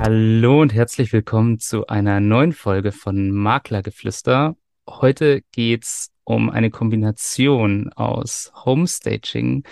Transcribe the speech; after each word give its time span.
Hallo 0.00 0.62
und 0.62 0.74
herzlich 0.74 1.12
willkommen 1.12 1.60
zu 1.60 1.86
einer 1.86 2.18
neuen 2.18 2.52
Folge 2.52 2.90
von 2.90 3.30
Maklergeflüster. 3.30 4.56
Heute 4.88 5.42
geht's 5.52 6.12
um 6.24 6.50
eine 6.50 6.70
Kombination 6.70 7.92
aus 7.92 8.50
Homestaging 8.64 9.62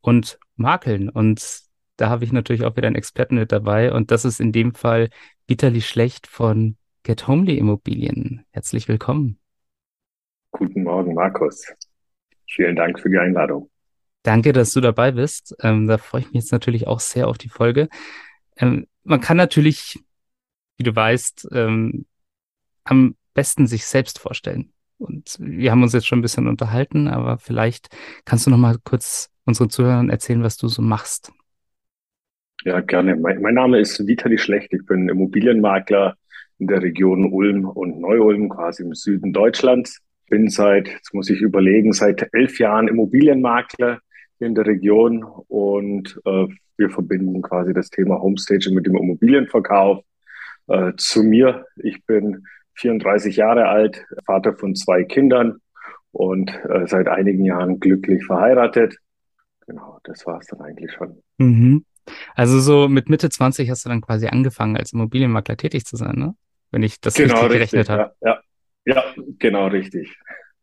und 0.00 0.38
Makeln. 0.56 1.10
Und 1.10 1.60
da 1.98 2.08
habe 2.08 2.24
ich 2.24 2.32
natürlich 2.32 2.64
auch 2.64 2.74
wieder 2.76 2.86
einen 2.86 2.96
Experten 2.96 3.34
mit 3.34 3.52
dabei. 3.52 3.92
Und 3.92 4.10
das 4.10 4.24
ist 4.24 4.40
in 4.40 4.52
dem 4.52 4.74
Fall 4.74 5.10
Vitali 5.46 5.82
Schlecht 5.82 6.26
von 6.26 6.78
Get 7.02 7.28
Homely 7.28 7.58
Immobilien. 7.58 8.46
Herzlich 8.50 8.88
willkommen. 8.88 9.38
Guten 10.52 10.84
Morgen, 10.84 11.12
Markus. 11.12 11.66
Vielen 12.46 12.76
Dank 12.76 12.98
für 12.98 13.10
die 13.10 13.18
Einladung. 13.18 13.71
Danke, 14.22 14.52
dass 14.52 14.72
du 14.72 14.80
dabei 14.80 15.12
bist. 15.12 15.54
Ähm, 15.60 15.86
da 15.86 15.98
freue 15.98 16.20
ich 16.20 16.26
mich 16.28 16.42
jetzt 16.42 16.52
natürlich 16.52 16.86
auch 16.86 17.00
sehr 17.00 17.28
auf 17.28 17.38
die 17.38 17.48
Folge. 17.48 17.88
Ähm, 18.56 18.86
man 19.04 19.20
kann 19.20 19.36
natürlich, 19.36 19.98
wie 20.76 20.84
du 20.84 20.94
weißt, 20.94 21.48
ähm, 21.52 22.06
am 22.84 23.16
besten 23.34 23.66
sich 23.66 23.84
selbst 23.84 24.18
vorstellen. 24.18 24.72
Und 24.98 25.36
wir 25.40 25.72
haben 25.72 25.82
uns 25.82 25.92
jetzt 25.92 26.06
schon 26.06 26.20
ein 26.20 26.22
bisschen 26.22 26.46
unterhalten, 26.46 27.08
aber 27.08 27.38
vielleicht 27.38 27.88
kannst 28.24 28.46
du 28.46 28.50
noch 28.50 28.58
mal 28.58 28.76
kurz 28.84 29.30
unseren 29.44 29.70
Zuhörern 29.70 30.10
erzählen, 30.10 30.44
was 30.44 30.56
du 30.56 30.68
so 30.68 30.82
machst. 30.82 31.32
Ja, 32.64 32.80
gerne. 32.80 33.16
Mein, 33.16 33.42
mein 33.42 33.54
Name 33.54 33.80
ist 33.80 34.06
Vitali 34.06 34.38
Schlecht. 34.38 34.72
Ich 34.72 34.86
bin 34.86 35.08
Immobilienmakler 35.08 36.16
in 36.58 36.68
der 36.68 36.80
Region 36.80 37.32
Ulm 37.32 37.64
und 37.64 37.98
Neu-Ulm, 37.98 38.48
quasi 38.50 38.84
im 38.84 38.94
Süden 38.94 39.32
Deutschlands. 39.32 39.98
Bin 40.30 40.48
seit, 40.48 40.86
jetzt 40.86 41.12
muss 41.12 41.28
ich 41.28 41.40
überlegen, 41.40 41.92
seit 41.92 42.28
elf 42.32 42.60
Jahren 42.60 42.86
Immobilienmakler 42.86 44.00
in 44.42 44.54
der 44.54 44.66
Region 44.66 45.24
und 45.24 46.20
äh, 46.24 46.46
wir 46.76 46.90
verbinden 46.90 47.42
quasi 47.42 47.72
das 47.72 47.90
Thema 47.90 48.20
Homestaging 48.20 48.74
mit 48.74 48.86
dem 48.86 48.96
Immobilienverkauf. 48.96 50.04
Äh, 50.68 50.92
zu 50.96 51.22
mir, 51.22 51.66
ich 51.76 52.04
bin 52.06 52.44
34 52.74 53.36
Jahre 53.36 53.68
alt, 53.68 54.04
Vater 54.24 54.54
von 54.54 54.74
zwei 54.74 55.04
Kindern 55.04 55.58
und 56.12 56.50
äh, 56.68 56.86
seit 56.86 57.08
einigen 57.08 57.44
Jahren 57.44 57.80
glücklich 57.80 58.24
verheiratet. 58.24 58.96
Genau, 59.66 59.98
das 60.04 60.26
war 60.26 60.38
es 60.38 60.46
dann 60.46 60.60
eigentlich 60.60 60.92
schon. 60.92 61.22
Mhm. 61.38 61.84
Also 62.34 62.58
so 62.60 62.88
mit 62.88 63.08
Mitte 63.08 63.30
20 63.30 63.70
hast 63.70 63.84
du 63.84 63.88
dann 63.88 64.00
quasi 64.00 64.26
angefangen, 64.26 64.76
als 64.76 64.92
Immobilienmakler 64.92 65.56
tätig 65.56 65.84
zu 65.84 65.96
sein, 65.96 66.16
ne? 66.16 66.34
Wenn 66.70 66.82
ich 66.82 67.00
das 67.00 67.14
genau, 67.14 67.34
richtig 67.34 67.52
gerechnet 67.52 67.90
habe. 67.90 68.12
Ja, 68.22 68.40
ja, 68.86 68.94
ja, 68.94 69.04
genau 69.38 69.66
richtig. 69.66 70.16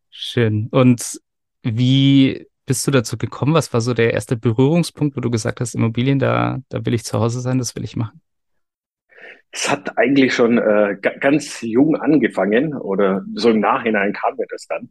Schön. 0.10 0.68
Und 0.72 1.22
wie 1.64 2.48
bist 2.70 2.86
du 2.86 2.92
dazu 2.92 3.18
gekommen? 3.18 3.56
Was 3.56 3.74
war 3.74 3.82
so 3.82 3.96
der 3.96 4.14
erste 4.14 4.38
Berührungspunkt, 4.38 5.18
wo 5.18 5.22
du 5.22 5.32
gesagt 5.32 5.60
hast, 5.60 5.74
Immobilien, 5.74 6.20
da, 6.20 6.60
da 6.70 6.86
will 6.86 6.94
ich 6.94 7.04
zu 7.04 7.20
Hause 7.20 7.42
sein, 7.42 7.58
das 7.58 7.76
will 7.76 7.84
ich 7.84 7.96
machen? 7.96 8.22
Es 9.52 9.72
hat 9.72 9.98
eigentlich 9.98 10.36
schon 10.36 10.60
äh, 10.60 10.96
ganz 11.20 11.62
jung 11.62 11.96
angefangen 11.96 12.76
oder 12.76 13.26
so 13.34 13.50
im 13.50 13.60
Nachhinein 13.60 14.14
kam 14.14 14.36
mir 14.38 14.46
das 14.52 14.68
dann. 14.68 14.90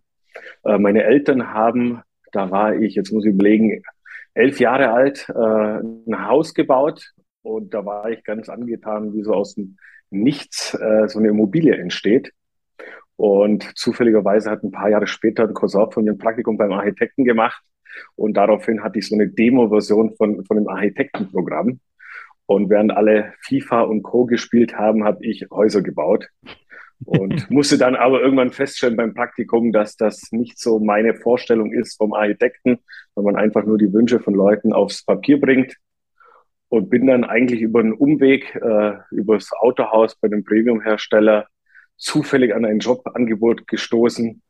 Äh, 0.65 0.79
meine 0.79 1.05
Eltern 1.05 1.55
haben, 1.55 2.03
da 2.33 2.51
war 2.51 2.75
ich, 2.75 2.97
jetzt 2.97 3.13
muss 3.13 3.25
ich 3.25 3.31
überlegen, 3.31 3.81
elf 4.35 4.59
Jahre 4.59 4.91
alt, 4.91 5.29
äh, 5.29 5.33
ein 5.39 6.27
Haus 6.27 6.55
gebaut 6.55 7.13
und 7.43 7.75
da 7.75 7.87
war 7.87 8.11
ich 8.11 8.25
ganz 8.25 8.49
angetan, 8.49 9.15
wie 9.15 9.23
so 9.23 9.35
aus 9.35 9.55
dem 9.55 9.77
Nichts 10.11 10.75
äh, 10.75 11.07
so 11.07 11.21
eine 11.21 11.29
Immobilie 11.29 11.77
entsteht. 11.77 12.33
Und 13.19 13.77
zufälligerweise 13.77 14.49
hat 14.49 14.63
ein 14.63 14.71
paar 14.71 14.91
Jahre 14.91 15.09
später 15.09 15.43
ein 15.43 15.53
Cousin 15.53 15.91
von 15.91 16.05
mir 16.05 16.13
ein 16.13 16.19
Praktikum 16.19 16.57
beim 16.57 16.71
Architekten 16.71 17.25
gemacht. 17.25 17.61
Und 18.15 18.37
daraufhin 18.37 18.85
hatte 18.85 19.01
ich 19.01 19.09
so 19.09 19.17
eine 19.17 19.29
Demo-Version 19.29 20.15
von, 20.15 20.45
von 20.45 20.57
dem 20.57 20.69
Architektenprogramm. 20.69 21.81
Und 22.47 22.71
während 22.71 22.93
alle 22.93 23.35
FIFA 23.41 23.83
und 23.83 24.05
Co. 24.05 24.25
gespielt 24.25 24.79
haben, 24.79 25.03
habe 25.03 25.27
ich 25.27 25.45
Häuser 25.51 25.83
gebaut. 25.83 26.29
Und 27.05 27.51
musste 27.51 27.77
dann 27.77 27.97
aber 27.97 28.23
irgendwann 28.23 28.53
feststellen 28.53 28.97
beim 28.97 29.15
Praktikum, 29.15 29.73
dass 29.73 29.97
das 29.97 30.31
nicht 30.31 30.61
so 30.61 30.79
meine 30.79 31.17
Vorstellung 31.17 31.73
ist 31.73 31.97
vom 31.97 32.13
Architekten, 32.13 32.79
wenn 33.17 33.25
man 33.25 33.35
einfach 33.35 33.65
nur 33.65 33.79
die 33.79 33.93
Wünsche 33.93 34.21
von 34.21 34.35
Leuten 34.35 34.73
aufs 34.73 35.05
Papier 35.05 35.41
bringt. 35.41 35.75
Und 36.69 36.89
bin 36.89 37.09
dann 37.09 37.25
eigentlich 37.25 37.63
über 37.63 37.81
einen 37.81 37.95
Umweg, 37.95 38.55
äh, 38.55 38.93
übers 39.11 39.51
Autohaus 39.59 40.15
bei 40.15 40.29
dem 40.29 40.45
Premium-Hersteller 40.45 41.49
zufällig 41.99 42.55
an 42.55 42.65
ein 42.65 42.79
Jobangebot 42.79 43.67
gestoßen, 43.67 44.41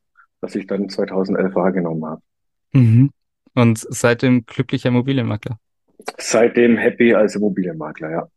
das 0.41 0.55
ich 0.55 0.67
dann 0.67 0.89
2011 0.89 1.55
wahrgenommen 1.55 2.05
habe. 2.05 2.23
Mhm. 2.73 3.11
Und 3.55 3.79
seitdem 3.79 4.47
glücklicher 4.47 4.91
Immobilienmakler? 4.91 5.59
Seitdem 6.19 6.77
happy 6.77 7.15
als 7.15 7.35
Immobilienmakler, 7.35 8.11
ja. 8.11 8.29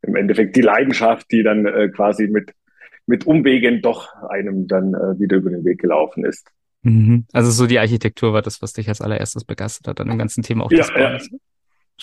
Im 0.00 0.16
Endeffekt 0.16 0.56
die 0.56 0.62
Leidenschaft, 0.62 1.30
die 1.30 1.42
dann 1.42 1.66
äh, 1.66 1.88
quasi 1.88 2.28
mit, 2.28 2.54
mit 3.06 3.26
Umwegen 3.26 3.82
doch 3.82 4.14
einem 4.30 4.66
dann 4.66 4.94
äh, 4.94 5.18
wieder 5.20 5.36
über 5.36 5.50
den 5.50 5.64
Weg 5.64 5.80
gelaufen 5.80 6.24
ist. 6.24 6.48
Mhm. 6.82 7.26
Also 7.32 7.50
so 7.50 7.66
die 7.66 7.78
Architektur 7.78 8.32
war 8.32 8.42
das, 8.42 8.62
was 8.62 8.72
dich 8.72 8.88
als 8.88 9.00
allererstes 9.00 9.44
begeistert 9.44 9.86
hat, 9.88 10.00
an 10.00 10.08
dem 10.08 10.18
ganzen 10.18 10.42
Thema 10.42 10.64
auch 10.64 10.72
ja, 10.72 10.78
das 10.78 11.28
ja. 11.28 11.38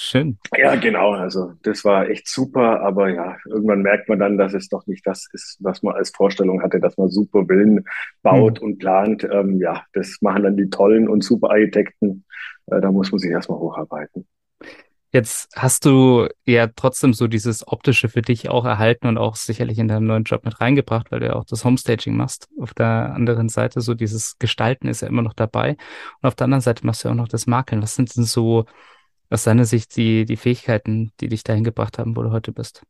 Schön. 0.02 0.38
Ja, 0.58 0.76
genau. 0.76 1.12
Also 1.12 1.56
das 1.62 1.84
war 1.84 2.08
echt 2.08 2.30
super, 2.30 2.80
aber 2.80 3.10
ja, 3.10 3.36
irgendwann 3.46 3.82
merkt 3.82 4.08
man 4.08 4.18
dann, 4.18 4.38
dass 4.38 4.54
es 4.54 4.70
doch 4.70 4.88
nicht 4.88 5.06
das 5.06 5.28
ist, 5.34 5.58
was 5.60 5.84
man 5.84 5.94
als 5.94 6.12
Vorstellung 6.16 6.64
hatte, 6.64 6.80
dass 6.80 6.98
man 6.98 7.10
super 7.10 7.46
Villen 7.48 7.84
baut 8.22 8.62
mhm. 8.62 8.66
und 8.66 8.78
plant. 8.78 9.28
Ähm, 9.30 9.60
ja, 9.60 9.84
das 9.92 10.20
machen 10.22 10.44
dann 10.44 10.56
die 10.56 10.70
tollen 10.70 11.10
und 11.10 11.22
super 11.22 11.50
Architekten. 11.50 12.24
Äh, 12.68 12.80
da 12.80 12.94
muss 12.94 13.12
man 13.12 13.20
sich 13.20 13.30
erstmal 13.30 13.60
hocharbeiten. 13.60 14.26
Jetzt 15.12 15.50
hast 15.58 15.84
du 15.84 16.30
ja 16.46 16.68
trotzdem 16.68 17.12
so 17.12 17.28
dieses 17.28 17.68
Optische 17.68 18.08
für 18.08 18.22
dich 18.22 18.50
auch 18.50 18.64
erhalten 18.64 19.06
und 19.06 19.18
auch 19.18 19.36
sicherlich 19.36 19.80
in 19.80 19.90
deinem 19.90 20.06
neuen 20.06 20.24
Job 20.24 20.46
mit 20.46 20.62
reingebracht, 20.62 21.12
weil 21.12 21.20
du 21.20 21.26
ja 21.26 21.34
auch 21.34 21.46
das 21.46 21.66
Homestaging 21.66 22.16
machst. 22.16 22.48
Auf 22.62 22.74
der 22.74 23.14
anderen 23.14 23.50
Seite 23.50 23.82
so 23.82 23.96
dieses 23.96 24.38
Gestalten 24.40 24.88
ist 24.88 25.02
ja 25.02 25.10
immer 25.10 25.24
noch 25.24 25.34
dabei. 25.34 25.72
Und 26.22 26.28
auf 26.28 26.36
der 26.36 26.46
anderen 26.46 26.62
Seite 26.62 26.86
machst 26.86 27.04
du 27.04 27.10
ja 27.10 27.12
auch 27.12 27.18
noch 27.18 27.28
das 27.28 27.48
Makeln. 27.48 27.82
Was 27.82 27.96
sind 27.96 28.16
denn 28.16 28.24
so 28.24 28.64
aus 29.30 29.44
deiner 29.44 29.66
Sicht 29.66 29.96
die, 29.96 30.26
die 30.26 30.38
Fähigkeiten, 30.38 31.12
die 31.20 31.30
dich 31.30 31.44
dahin 31.44 31.64
gebracht 31.64 32.00
haben, 32.00 32.16
wo 32.16 32.24
du 32.24 32.32
heute 32.32 32.52
bist? 32.52 32.84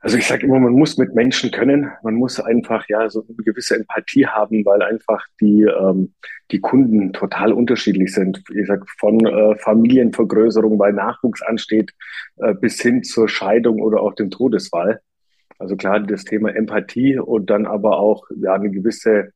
Also 0.00 0.16
ich 0.16 0.26
sage 0.26 0.46
immer, 0.46 0.58
man 0.58 0.72
muss 0.72 0.98
mit 0.98 1.14
Menschen 1.14 1.50
können, 1.50 1.90
man 2.02 2.14
muss 2.14 2.40
einfach 2.40 2.88
ja 2.88 3.08
so 3.08 3.24
eine 3.26 3.36
gewisse 3.36 3.76
Empathie 3.76 4.26
haben, 4.26 4.64
weil 4.64 4.82
einfach 4.82 5.24
die 5.40 5.62
ähm, 5.62 6.14
die 6.50 6.60
Kunden 6.60 7.12
total 7.12 7.52
unterschiedlich 7.52 8.12
sind. 8.12 8.42
Ich 8.54 8.66
sag 8.66 8.88
von 8.98 9.24
äh, 9.24 9.56
Familienvergrößerung, 9.58 10.78
weil 10.78 10.92
Nachwuchs 10.92 11.42
ansteht, 11.42 11.92
äh, 12.36 12.54
bis 12.54 12.80
hin 12.80 13.02
zur 13.04 13.28
Scheidung 13.28 13.80
oder 13.80 14.00
auch 14.00 14.14
dem 14.14 14.30
Todesfall. 14.30 15.00
Also 15.58 15.76
klar, 15.76 16.00
das 16.00 16.24
Thema 16.24 16.54
Empathie 16.54 17.18
und 17.18 17.50
dann 17.50 17.66
aber 17.66 17.98
auch 17.98 18.26
ja 18.40 18.54
eine 18.54 18.70
gewisse 18.70 19.32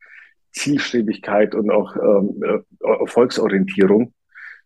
Zielstrebigkeit 0.53 1.55
und 1.55 1.71
auch 1.71 1.95
ähm, 1.97 2.43
äh, 2.43 3.01
Erfolgsorientierung 3.01 4.13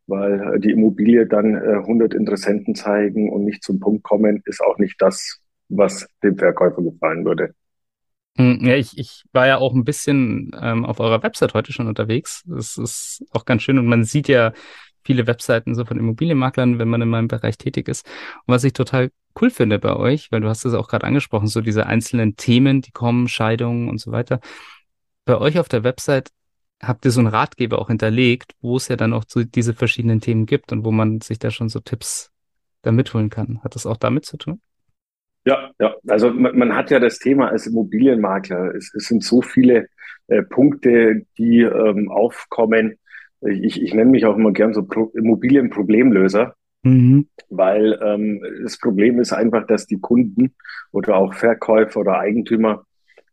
weil 0.08 0.58
die 0.58 0.70
Immobilie 0.70 1.26
dann 1.26 1.54
äh, 1.54 1.76
100 1.76 2.14
Interessenten 2.14 2.74
zeigen 2.74 3.30
und 3.30 3.44
nicht 3.44 3.62
zum 3.62 3.78
Punkt 3.78 4.02
kommen, 4.02 4.42
ist 4.46 4.60
auch 4.60 4.78
nicht 4.78 5.00
das, 5.00 5.40
was 5.68 6.08
dem 6.22 6.36
Verkäufer 6.36 6.82
gefallen 6.82 7.24
würde. 7.24 7.54
Hm, 8.36 8.60
ja, 8.62 8.74
ich, 8.76 8.96
ich 8.96 9.24
war 9.32 9.46
ja 9.46 9.58
auch 9.58 9.74
ein 9.74 9.84
bisschen 9.84 10.52
ähm, 10.60 10.84
auf 10.84 11.00
eurer 11.00 11.22
Website 11.22 11.54
heute 11.54 11.72
schon 11.72 11.88
unterwegs. 11.88 12.42
Das 12.46 12.78
ist 12.78 13.24
auch 13.32 13.44
ganz 13.44 13.62
schön 13.62 13.78
und 13.78 13.86
man 13.86 14.04
sieht 14.04 14.28
ja 14.28 14.52
viele 15.04 15.26
Webseiten 15.26 15.74
so 15.74 15.84
von 15.84 15.98
Immobilienmaklern, 15.98 16.78
wenn 16.78 16.88
man 16.88 17.02
in 17.02 17.08
meinem 17.08 17.28
Bereich 17.28 17.58
tätig 17.58 17.88
ist. 17.88 18.06
Und 18.46 18.54
was 18.54 18.64
ich 18.64 18.72
total 18.72 19.10
cool 19.40 19.50
finde 19.50 19.78
bei 19.78 19.94
euch, 19.96 20.30
weil 20.30 20.40
du 20.40 20.48
hast 20.48 20.64
es 20.64 20.74
auch 20.74 20.88
gerade 20.88 21.06
angesprochen, 21.06 21.46
so 21.48 21.60
diese 21.60 21.86
einzelnen 21.86 22.36
Themen, 22.36 22.80
die 22.80 22.92
kommen, 22.92 23.28
Scheidungen 23.28 23.88
und 23.88 23.98
so 23.98 24.12
weiter. 24.12 24.40
Bei 25.24 25.38
euch 25.38 25.58
auf 25.58 25.68
der 25.68 25.84
Website 25.84 26.30
habt 26.82 27.04
ihr 27.04 27.10
so 27.10 27.20
einen 27.20 27.28
Ratgeber 27.28 27.78
auch 27.78 27.88
hinterlegt, 27.88 28.54
wo 28.60 28.76
es 28.76 28.88
ja 28.88 28.96
dann 28.96 29.12
auch 29.12 29.24
so 29.26 29.42
diese 29.42 29.74
verschiedenen 29.74 30.20
Themen 30.20 30.46
gibt 30.46 30.72
und 30.72 30.84
wo 30.84 30.90
man 30.90 31.20
sich 31.20 31.38
da 31.38 31.50
schon 31.50 31.68
so 31.68 31.80
Tipps 31.80 32.30
da 32.82 32.92
mitholen 32.92 33.30
kann. 33.30 33.62
Hat 33.62 33.74
das 33.74 33.86
auch 33.86 33.96
damit 33.96 34.24
zu 34.24 34.36
tun? 34.36 34.60
Ja, 35.44 35.70
ja. 35.80 35.94
Also 36.06 36.30
man, 36.30 36.56
man 36.56 36.74
hat 36.74 36.90
ja 36.90 37.00
das 37.00 37.18
Thema 37.18 37.48
als 37.48 37.66
Immobilienmakler. 37.66 38.74
Es, 38.74 38.92
es 38.94 39.06
sind 39.06 39.24
so 39.24 39.42
viele 39.42 39.88
äh, 40.28 40.42
Punkte, 40.42 41.26
die 41.38 41.60
ähm, 41.60 42.10
aufkommen. 42.10 42.98
Ich, 43.40 43.80
ich 43.82 43.94
nenne 43.94 44.10
mich 44.10 44.26
auch 44.26 44.36
immer 44.36 44.52
gern 44.52 44.74
so 44.74 44.84
Pro 44.84 45.10
Immobilienproblemlöser. 45.14 46.54
Mhm. 46.82 47.28
Weil 47.48 47.98
ähm, 48.02 48.42
das 48.62 48.78
Problem 48.78 49.18
ist 49.20 49.32
einfach, 49.32 49.66
dass 49.66 49.86
die 49.86 49.98
Kunden 49.98 50.54
oder 50.92 51.16
auch 51.16 51.34
Verkäufer 51.34 52.00
oder 52.00 52.18
Eigentümer 52.18 52.84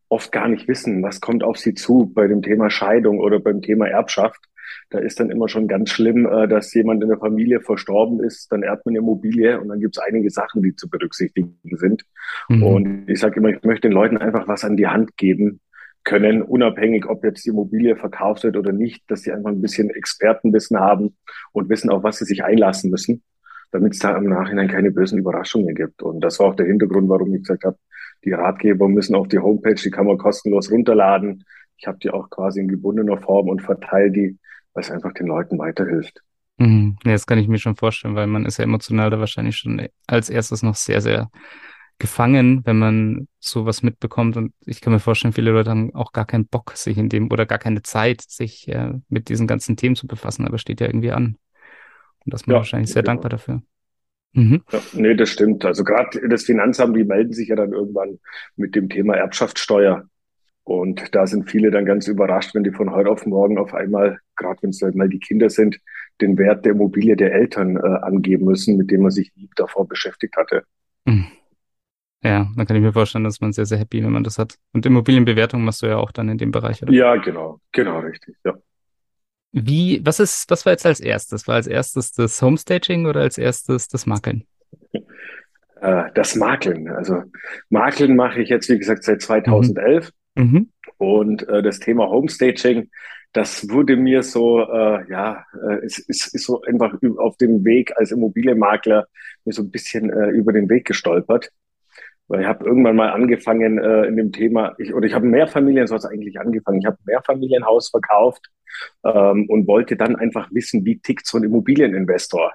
oft 0.09 0.31
gar 0.31 0.47
nicht 0.47 0.67
wissen, 0.67 1.01
was 1.03 1.21
kommt 1.21 1.43
auf 1.43 1.57
sie 1.57 1.73
zu 1.73 2.11
bei 2.13 2.27
dem 2.27 2.41
Thema 2.41 2.69
Scheidung 2.69 3.19
oder 3.19 3.39
beim 3.39 3.61
Thema 3.61 3.87
Erbschaft. 3.87 4.43
Da 4.89 4.99
ist 4.99 5.19
dann 5.19 5.29
immer 5.29 5.47
schon 5.47 5.67
ganz 5.67 5.89
schlimm, 5.89 6.25
äh, 6.25 6.47
dass 6.47 6.73
jemand 6.73 7.01
in 7.03 7.09
der 7.09 7.17
Familie 7.17 7.61
verstorben 7.61 8.23
ist, 8.23 8.51
dann 8.51 8.63
erbt 8.63 8.85
man 8.85 8.95
Immobilie 8.95 9.59
und 9.59 9.69
dann 9.69 9.79
gibt 9.79 9.97
es 9.97 10.03
einige 10.03 10.29
Sachen, 10.29 10.61
die 10.61 10.75
zu 10.75 10.89
berücksichtigen 10.89 11.57
sind. 11.63 12.03
Mhm. 12.49 12.63
Und 12.63 13.09
ich 13.09 13.19
sage 13.19 13.39
immer, 13.39 13.49
ich 13.49 13.63
möchte 13.63 13.87
den 13.87 13.93
Leuten 13.93 14.17
einfach 14.17 14.47
was 14.47 14.63
an 14.63 14.77
die 14.77 14.87
Hand 14.87 15.17
geben 15.17 15.59
können, 16.03 16.43
unabhängig, 16.43 17.07
ob 17.07 17.23
jetzt 17.23 17.45
die 17.45 17.49
Immobilie 17.49 17.95
verkauft 17.95 18.43
wird 18.43 18.57
oder 18.57 18.71
nicht, 18.71 19.03
dass 19.09 19.21
sie 19.21 19.31
einfach 19.31 19.49
ein 19.49 19.61
bisschen 19.61 19.89
Expertenwissen 19.89 20.79
haben 20.79 21.17
und 21.51 21.69
wissen, 21.69 21.89
auf 21.89 22.03
was 22.03 22.17
sie 22.17 22.25
sich 22.25 22.43
einlassen 22.43 22.91
müssen. 22.91 23.23
damit 23.71 23.93
es 23.93 23.99
da 23.99 24.15
im 24.15 24.29
Nachhinein 24.29 24.69
keine 24.69 24.91
bösen 24.91 25.19
Überraschungen 25.19 25.75
gibt. 25.75 26.01
Und 26.01 26.21
das 26.21 26.39
war 26.39 26.47
auch 26.47 26.55
der 26.55 26.65
Hintergrund, 26.65 27.09
warum 27.09 27.33
ich 27.33 27.41
gesagt 27.41 27.65
habe, 27.65 27.77
die 28.23 28.31
Ratgeber 28.31 28.87
müssen 28.87 29.15
auf 29.15 29.27
die 29.27 29.39
Homepage, 29.39 29.75
die 29.75 29.91
kann 29.91 30.07
man 30.07 30.17
kostenlos 30.17 30.71
runterladen. 30.71 31.45
Ich 31.77 31.87
habe 31.87 31.97
die 31.99 32.09
auch 32.09 32.29
quasi 32.29 32.61
in 32.61 32.67
gebundener 32.67 33.17
Form 33.17 33.49
und 33.49 33.61
verteile 33.61 34.11
die, 34.11 34.37
weil 34.73 34.83
es 34.83 34.91
einfach 34.91 35.13
den 35.13 35.27
Leuten 35.27 35.59
weiterhilft. 35.59 36.21
Mhm. 36.57 36.97
Ja, 37.03 37.11
das 37.11 37.27
kann 37.27 37.37
ich 37.37 37.47
mir 37.47 37.57
schon 37.57 37.75
vorstellen, 37.75 38.15
weil 38.15 38.27
man 38.27 38.45
ist 38.45 38.57
ja 38.57 38.63
emotional 38.63 39.09
da 39.09 39.19
wahrscheinlich 39.19 39.57
schon 39.57 39.87
als 40.07 40.29
erstes 40.29 40.63
noch 40.63 40.75
sehr, 40.75 41.01
sehr 41.01 41.29
gefangen, 41.99 42.61
wenn 42.65 42.77
man 42.77 43.27
sowas 43.39 43.83
mitbekommt. 43.83 44.37
Und 44.37 44.53
ich 44.65 44.81
kann 44.81 44.93
mir 44.93 44.99
vorstellen, 44.99 45.33
viele 45.33 45.51
Leute 45.51 45.69
haben 45.69 45.93
auch 45.93 46.11
gar 46.11 46.25
keinen 46.25 46.47
Bock, 46.47 46.71
sich 46.75 46.97
in 46.97 47.09
dem 47.09 47.31
oder 47.31 47.45
gar 47.45 47.59
keine 47.59 47.81
Zeit, 47.81 48.21
sich 48.21 48.67
äh, 48.67 48.93
mit 49.09 49.29
diesen 49.29 49.47
ganzen 49.47 49.77
Themen 49.77 49.95
zu 49.95 50.07
befassen, 50.07 50.45
aber 50.47 50.57
steht 50.57 50.81
ja 50.81 50.87
irgendwie 50.87 51.11
an. 51.11 51.37
Und 52.25 52.33
das 52.33 52.41
ist 52.41 52.47
man 52.47 52.55
ja, 52.55 52.59
wahrscheinlich 52.59 52.91
sehr 52.91 53.03
genau. 53.03 53.13
dankbar 53.13 53.29
dafür. 53.29 53.61
Mhm. 54.35 54.61
Ja, 54.71 54.81
nee, 54.93 55.15
das 55.15 55.29
stimmt. 55.29 55.63
Also 55.63 55.83
gerade 55.83 56.27
das 56.27 56.43
Finanzamt, 56.43 56.95
die 56.95 57.05
melden 57.05 57.31
sich 57.31 57.47
ja 57.47 57.55
dann 57.55 57.71
irgendwann 57.71 58.19
mit 58.57 58.75
dem 58.75 58.89
Thema 58.89 59.15
Erbschaftssteuer. 59.15 60.03
Und 60.65 61.15
da 61.15 61.25
sind 61.25 61.49
viele 61.49 61.71
dann 61.71 61.85
ganz 61.85 62.07
überrascht, 62.07 62.53
wenn 62.53 62.63
die 62.63 62.71
von 62.71 62.91
heute 62.91 63.09
auf 63.09 63.25
morgen 63.25 63.57
auf 63.57 63.73
einmal, 63.73 64.19
gerade 64.35 64.61
wenn 64.61 64.71
es 64.71 64.81
halt 64.81 64.95
mal 64.95 65.07
die 65.07 65.19
Kinder 65.19 65.49
sind, 65.49 65.79
den 66.21 66.37
Wert 66.37 66.65
der 66.65 66.73
Immobilie 66.73 67.15
der 67.15 67.33
Eltern 67.33 67.77
äh, 67.77 67.81
angeben 68.01 68.45
müssen, 68.45 68.77
mit 68.77 68.91
dem 68.91 69.03
man 69.03 69.11
sich 69.11 69.31
lieb 69.35 69.51
davor 69.55 69.87
beschäftigt 69.87 70.35
hatte. 70.35 70.63
Mhm. 71.05 71.27
Ja, 72.23 72.47
dann 72.55 72.65
kann 72.65 72.75
ich 72.75 72.81
mir 72.81 72.93
vorstellen, 72.93 73.23
dass 73.23 73.39
man 73.39 73.53
sehr, 73.53 73.67
sehr 73.67 73.77
happy, 73.77 74.03
wenn 74.03 74.11
man 74.11 74.23
das 74.23 74.39
hat. 74.39 74.57
Und 74.73 74.85
Immobilienbewertung 74.85 75.63
machst 75.63 75.83
du 75.83 75.85
ja 75.85 75.97
auch 75.97 76.11
dann 76.11 76.27
in 76.27 76.39
dem 76.39 76.51
Bereich, 76.51 76.81
oder? 76.81 76.91
Ja, 76.91 77.15
genau, 77.17 77.59
genau, 77.71 77.99
richtig, 77.99 78.35
ja. 78.43 78.55
Wie, 79.57 80.01
was 80.03 80.19
ist, 80.19 80.49
was 80.49 80.65
war 80.65 80.73
jetzt 80.73 80.85
als 80.85 80.99
erstes? 80.99 81.47
War 81.47 81.55
als 81.55 81.67
erstes 81.67 82.11
das 82.11 82.41
Homestaging 82.41 83.05
oder 83.05 83.21
als 83.21 83.37
erstes 83.37 83.87
das 83.87 84.05
Makeln? 84.05 84.43
Äh, 85.79 86.03
das 86.13 86.35
Makeln. 86.35 86.89
Also 86.89 87.23
Makeln 87.69 88.17
mache 88.17 88.41
ich 88.41 88.49
jetzt, 88.49 88.67
wie 88.67 88.77
gesagt, 88.77 89.05
seit 89.05 89.21
2011. 89.21 90.11
Mhm. 90.35 90.43
Mhm. 90.43 90.69
Und 90.97 91.47
äh, 91.47 91.63
das 91.63 91.79
Thema 91.79 92.09
Homestaging, 92.09 92.89
das 93.31 93.69
wurde 93.69 93.95
mir 93.95 94.23
so, 94.23 94.59
äh, 94.59 95.09
ja, 95.09 95.45
äh, 95.69 95.85
es 95.85 95.99
ist, 95.99 96.35
ist 96.35 96.45
so 96.45 96.61
einfach 96.63 96.93
auf 97.17 97.37
dem 97.37 97.63
Weg 97.63 97.93
als 97.95 98.11
Immobilienmakler 98.11 99.07
mir 99.45 99.53
so 99.53 99.61
ein 99.61 99.71
bisschen 99.71 100.09
äh, 100.09 100.31
über 100.31 100.51
den 100.51 100.69
Weg 100.69 100.83
gestolpert. 100.83 101.49
Weil 102.27 102.41
ich 102.41 102.47
habe 102.47 102.65
irgendwann 102.65 102.95
mal 102.95 103.11
angefangen 103.11 103.77
äh, 103.77 104.05
in 104.05 104.17
dem 104.17 104.31
Thema, 104.31 104.73
ich, 104.79 104.93
oder 104.93 105.05
ich 105.05 105.13
habe 105.13 105.27
ein 105.27 105.31
Mehrfamilienhaus 105.31 106.05
eigentlich 106.05 106.39
angefangen. 106.39 106.79
Ich 106.79 106.85
habe 106.85 106.97
ein 106.97 107.05
Mehrfamilienhaus 107.05 107.89
verkauft 107.89 108.49
ähm, 109.03 109.45
und 109.47 109.67
wollte 109.67 109.95
dann 109.95 110.15
einfach 110.15 110.49
wissen, 110.51 110.85
wie 110.85 110.99
tickt 110.99 111.27
so 111.27 111.37
ein 111.37 111.43
Immobilieninvestor. 111.43 112.53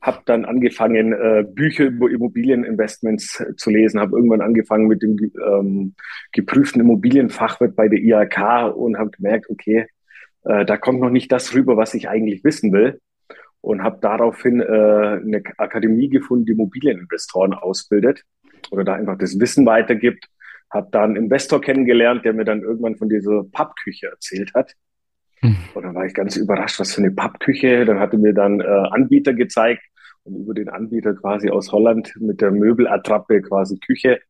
Habe 0.00 0.20
dann 0.26 0.44
angefangen, 0.44 1.12
äh, 1.12 1.44
Bücher 1.48 1.84
über 1.84 2.10
Immobilieninvestments 2.10 3.40
äh, 3.40 3.56
zu 3.56 3.70
lesen, 3.70 4.00
habe 4.00 4.16
irgendwann 4.16 4.40
angefangen 4.40 4.86
mit 4.86 5.02
dem 5.02 5.16
ähm, 5.44 5.94
geprüften 6.32 6.80
Immobilienfachwirt 6.80 7.74
bei 7.74 7.88
der 7.88 7.98
IHK 7.98 8.74
und 8.74 8.98
habe 8.98 9.10
gemerkt, 9.10 9.50
okay, 9.50 9.86
äh, 10.44 10.64
da 10.64 10.76
kommt 10.76 11.00
noch 11.00 11.10
nicht 11.10 11.30
das 11.32 11.54
rüber, 11.54 11.76
was 11.76 11.94
ich 11.94 12.08
eigentlich 12.08 12.44
wissen 12.44 12.72
will 12.72 13.00
und 13.60 13.82
habe 13.82 13.98
daraufhin 14.00 14.60
äh, 14.60 14.64
eine 14.64 15.42
Akademie 15.56 16.08
gefunden, 16.08 16.46
die 16.46 16.52
Immobilieninvestoren 16.52 17.54
ausbildet 17.54 18.24
oder 18.70 18.84
da 18.84 18.94
einfach 18.94 19.18
das 19.18 19.38
Wissen 19.40 19.66
weitergibt. 19.66 20.26
Habe 20.70 20.88
da 20.92 21.04
einen 21.04 21.16
Investor 21.16 21.60
kennengelernt, 21.60 22.24
der 22.24 22.32
mir 22.32 22.44
dann 22.44 22.62
irgendwann 22.62 22.96
von 22.96 23.08
dieser 23.08 23.44
Pappküche 23.44 24.08
erzählt 24.08 24.52
hat. 24.54 24.74
Mhm. 25.42 25.56
Und 25.74 25.82
dann 25.82 25.94
war 25.94 26.06
ich 26.06 26.14
ganz 26.14 26.36
überrascht, 26.36 26.78
was 26.80 26.94
für 26.94 27.02
eine 27.02 27.10
Pappküche. 27.10 27.84
Dann 27.84 27.98
hatte 27.98 28.16
mir 28.16 28.32
dann 28.32 28.60
äh, 28.60 28.64
Anbieter 28.64 29.34
gezeigt 29.34 29.82
und 30.24 30.36
über 30.36 30.54
den 30.54 30.68
Anbieter 30.68 31.14
quasi 31.14 31.50
aus 31.50 31.72
Holland 31.72 32.14
mit 32.20 32.40
der 32.40 32.52
Möbelattrappe 32.52 33.42
quasi 33.42 33.78
Küche 33.78 34.20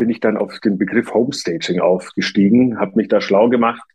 bin 0.00 0.10
ich 0.10 0.18
dann 0.18 0.38
auf 0.38 0.58
den 0.60 0.78
Begriff 0.78 1.12
Homestaging 1.12 1.78
aufgestiegen, 1.78 2.80
habe 2.80 2.96
mich 2.96 3.08
da 3.08 3.20
schlau 3.20 3.48
gemacht 3.50 3.86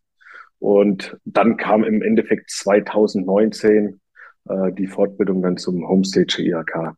und 0.59 1.17
dann 1.25 1.57
kam 1.57 1.83
im 1.83 2.01
Endeffekt 2.01 2.51
2019 2.51 3.99
äh, 4.47 4.71
die 4.71 4.87
Fortbildung 4.87 5.41
dann 5.41 5.57
zum 5.57 5.85
Homestager 5.85 6.39
IHK. 6.39 6.93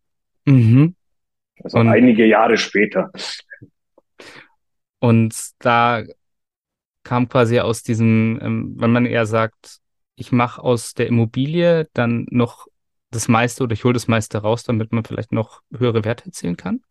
Mhm. 0.46 0.96
Also 1.64 1.80
und, 1.80 1.88
einige 1.88 2.26
Jahre 2.26 2.58
später. 2.58 3.12
Und 5.00 5.36
da 5.60 6.04
kam 7.04 7.30
quasi 7.30 7.60
aus 7.60 7.84
diesem, 7.84 8.40
ähm, 8.42 8.74
wenn 8.78 8.92
man 8.92 9.06
eher 9.06 9.26
sagt, 9.26 9.80
ich 10.16 10.32
mache 10.32 10.62
aus 10.62 10.94
der 10.94 11.08
Immobilie 11.08 11.88
dann 11.94 12.26
noch 12.30 12.68
das 13.12 13.28
meiste 13.28 13.64
oder 13.64 13.74
ich 13.74 13.84
hole 13.84 13.94
das 13.94 14.08
meiste 14.08 14.40
raus, 14.40 14.64
damit 14.64 14.92
man 14.92 15.06
vielleicht 15.06 15.32
noch 15.32 15.62
höhere 15.76 16.04
Werte 16.04 16.26
erzielen 16.26 16.58
kann? 16.58 16.82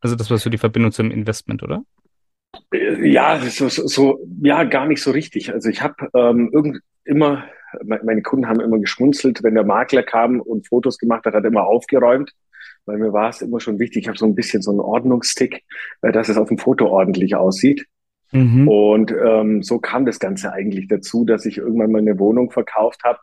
Also 0.00 0.16
das 0.16 0.30
war 0.30 0.38
so 0.38 0.50
die 0.50 0.58
Verbindung 0.58 0.92
zum 0.92 1.10
Investment, 1.10 1.62
oder? 1.62 1.84
Äh, 2.72 3.08
ja, 3.08 3.38
so, 3.38 3.68
so 3.68 4.26
ja, 4.42 4.64
gar 4.64 4.86
nicht 4.86 5.02
so 5.02 5.10
richtig. 5.10 5.52
Also 5.52 5.68
ich 5.68 5.82
habe 5.82 6.08
ähm, 6.14 6.50
irgend 6.52 6.80
immer, 7.04 7.44
meine 7.84 8.22
Kunden 8.22 8.48
haben 8.48 8.60
immer 8.60 8.78
geschmunzelt, 8.78 9.42
wenn 9.42 9.54
der 9.54 9.64
Makler 9.64 10.02
kam 10.02 10.40
und 10.40 10.66
Fotos 10.66 10.98
gemacht 10.98 11.24
hat, 11.26 11.34
hat 11.34 11.44
er 11.44 11.50
immer 11.50 11.64
aufgeräumt 11.64 12.32
weil 12.90 12.98
mir 12.98 13.12
war 13.12 13.30
es 13.30 13.40
immer 13.40 13.60
schon 13.60 13.78
wichtig, 13.78 14.02
ich 14.02 14.08
habe 14.08 14.18
so 14.18 14.26
ein 14.26 14.34
bisschen 14.34 14.62
so 14.62 14.72
einen 14.72 14.80
Ordnungstick, 14.80 15.62
äh, 16.02 16.12
dass 16.12 16.28
es 16.28 16.36
auf 16.36 16.48
dem 16.48 16.58
Foto 16.58 16.88
ordentlich 16.88 17.36
aussieht. 17.36 17.86
Mhm. 18.32 18.68
Und 18.68 19.12
ähm, 19.12 19.62
so 19.62 19.78
kam 19.78 20.06
das 20.06 20.18
Ganze 20.18 20.52
eigentlich 20.52 20.88
dazu, 20.88 21.24
dass 21.24 21.46
ich 21.46 21.58
irgendwann 21.58 21.92
mal 21.92 21.98
eine 21.98 22.18
Wohnung 22.18 22.50
verkauft 22.50 23.02
habe 23.04 23.18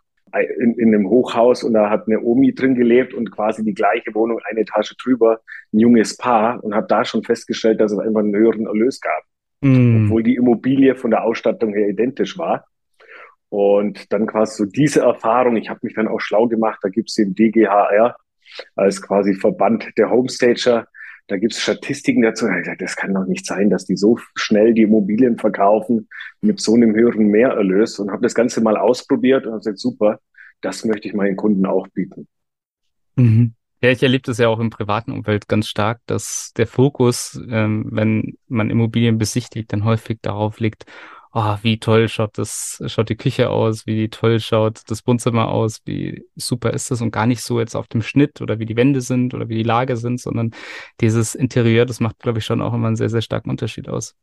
in, 0.59 0.73
in 0.75 0.93
einem 0.93 1.09
Hochhaus 1.09 1.63
und 1.63 1.73
da 1.73 1.89
hat 1.89 2.07
eine 2.07 2.21
Omi 2.21 2.53
drin 2.53 2.75
gelebt 2.75 3.13
und 3.13 3.31
quasi 3.31 3.63
die 3.63 3.73
gleiche 3.73 4.13
Wohnung 4.13 4.39
eine 4.43 4.61
Etage 4.61 4.95
drüber, 5.01 5.39
ein 5.73 5.79
junges 5.79 6.17
Paar 6.17 6.63
und 6.63 6.75
habe 6.75 6.87
da 6.87 7.05
schon 7.05 7.23
festgestellt, 7.23 7.79
dass 7.79 7.91
es 7.91 7.99
einfach 7.99 8.19
einen 8.19 8.35
höheren 8.35 8.65
Erlös 8.65 8.99
gab, 8.99 9.23
mhm. 9.61 10.05
obwohl 10.05 10.23
die 10.23 10.35
Immobilie 10.35 10.95
von 10.95 11.11
der 11.11 11.23
Ausstattung 11.23 11.73
her 11.73 11.87
identisch 11.87 12.37
war. 12.37 12.65
Und 13.49 14.11
dann 14.11 14.27
quasi 14.27 14.57
so 14.57 14.65
diese 14.65 15.01
Erfahrung, 15.01 15.55
ich 15.55 15.69
habe 15.69 15.79
mich 15.83 15.93
dann 15.93 16.09
auch 16.09 16.19
schlau 16.19 16.47
gemacht, 16.47 16.79
da 16.81 16.89
gibt 16.89 17.09
es 17.09 17.15
den 17.15 17.33
DGHR, 17.33 18.17
als 18.75 19.01
quasi 19.01 19.33
Verband 19.33 19.87
der 19.97 20.09
Homestager. 20.09 20.87
Da 21.27 21.37
gibt 21.37 21.53
es 21.53 21.61
Statistiken 21.61 22.21
dazu. 22.21 22.47
Das 22.79 22.95
kann 22.95 23.13
doch 23.13 23.25
nicht 23.25 23.45
sein, 23.45 23.69
dass 23.69 23.85
die 23.85 23.97
so 23.97 24.17
schnell 24.35 24.73
die 24.73 24.83
Immobilien 24.83 25.37
verkaufen 25.37 26.07
mit 26.41 26.59
so 26.61 26.75
einem 26.75 26.95
höheren 26.95 27.27
Mehrerlös 27.27 27.99
und 27.99 28.11
habe 28.11 28.23
das 28.23 28.33
Ganze 28.33 28.61
mal 28.61 28.77
ausprobiert 28.77 29.45
und 29.45 29.51
habe 29.51 29.59
gesagt, 29.59 29.79
super, 29.79 30.19
das 30.61 30.85
möchte 30.85 31.07
ich 31.07 31.13
meinen 31.13 31.35
Kunden 31.35 31.65
auch 31.65 31.87
bieten. 31.89 32.27
Mhm. 33.15 33.53
Ja, 33.81 33.91
ich 33.91 34.01
erlebe 34.01 34.23
das 34.23 34.39
ja 34.39 34.47
auch 34.47 34.59
im 34.59 34.71
privaten 34.71 35.11
Umfeld 35.11 35.47
ganz 35.47 35.67
stark, 35.67 35.99
dass 36.07 36.51
der 36.57 36.65
Fokus, 36.65 37.39
ähm, 37.49 37.87
wenn 37.91 38.37
man 38.47 38.71
Immobilien 38.71 39.19
besichtigt, 39.19 39.71
dann 39.71 39.83
häufig 39.83 40.17
darauf 40.21 40.59
liegt, 40.59 40.85
oh, 41.37 41.57
wie 41.61 41.79
toll 41.79 42.09
schaut 42.09 42.37
das, 42.37 42.81
schaut 42.87 43.09
die 43.09 43.15
Küche 43.15 43.49
aus, 43.49 43.85
wie 43.85 44.09
toll 44.09 44.39
schaut 44.39 44.81
das 44.87 45.05
Wohnzimmer 45.05 45.49
aus, 45.49 45.81
wie 45.85 46.25
super 46.35 46.73
ist 46.73 46.89
das 46.89 47.01
und 47.01 47.11
gar 47.11 47.27
nicht 47.27 47.41
so 47.41 47.59
jetzt 47.59 47.75
auf 47.75 47.87
dem 47.87 48.01
Schnitt 48.01 48.41
oder 48.41 48.57
wie 48.57 48.65
die 48.65 48.75
Wände 48.75 49.01
sind 49.01 49.35
oder 49.35 49.47
wie 49.47 49.55
die 49.55 49.63
Lage 49.63 49.97
sind, 49.97 50.19
sondern 50.19 50.51
dieses 50.99 51.35
Interieur, 51.35 51.85
das 51.85 51.99
macht, 51.99 52.19
glaube 52.19 52.39
ich, 52.39 52.45
schon 52.45 52.61
auch 52.61 52.73
immer 52.73 52.87
einen 52.87 52.95
sehr, 52.95 53.09
sehr 53.09 53.21
starken 53.21 53.51
Unterschied 53.51 53.87
aus. 53.87 54.15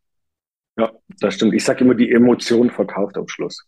Ja, 0.76 0.90
das 1.20 1.34
stimmt. 1.34 1.54
Ich 1.54 1.64
sage 1.64 1.84
immer, 1.84 1.94
die 1.94 2.10
Emotion 2.10 2.68
verkauft 2.68 3.16
am 3.16 3.28
Schluss. 3.28 3.64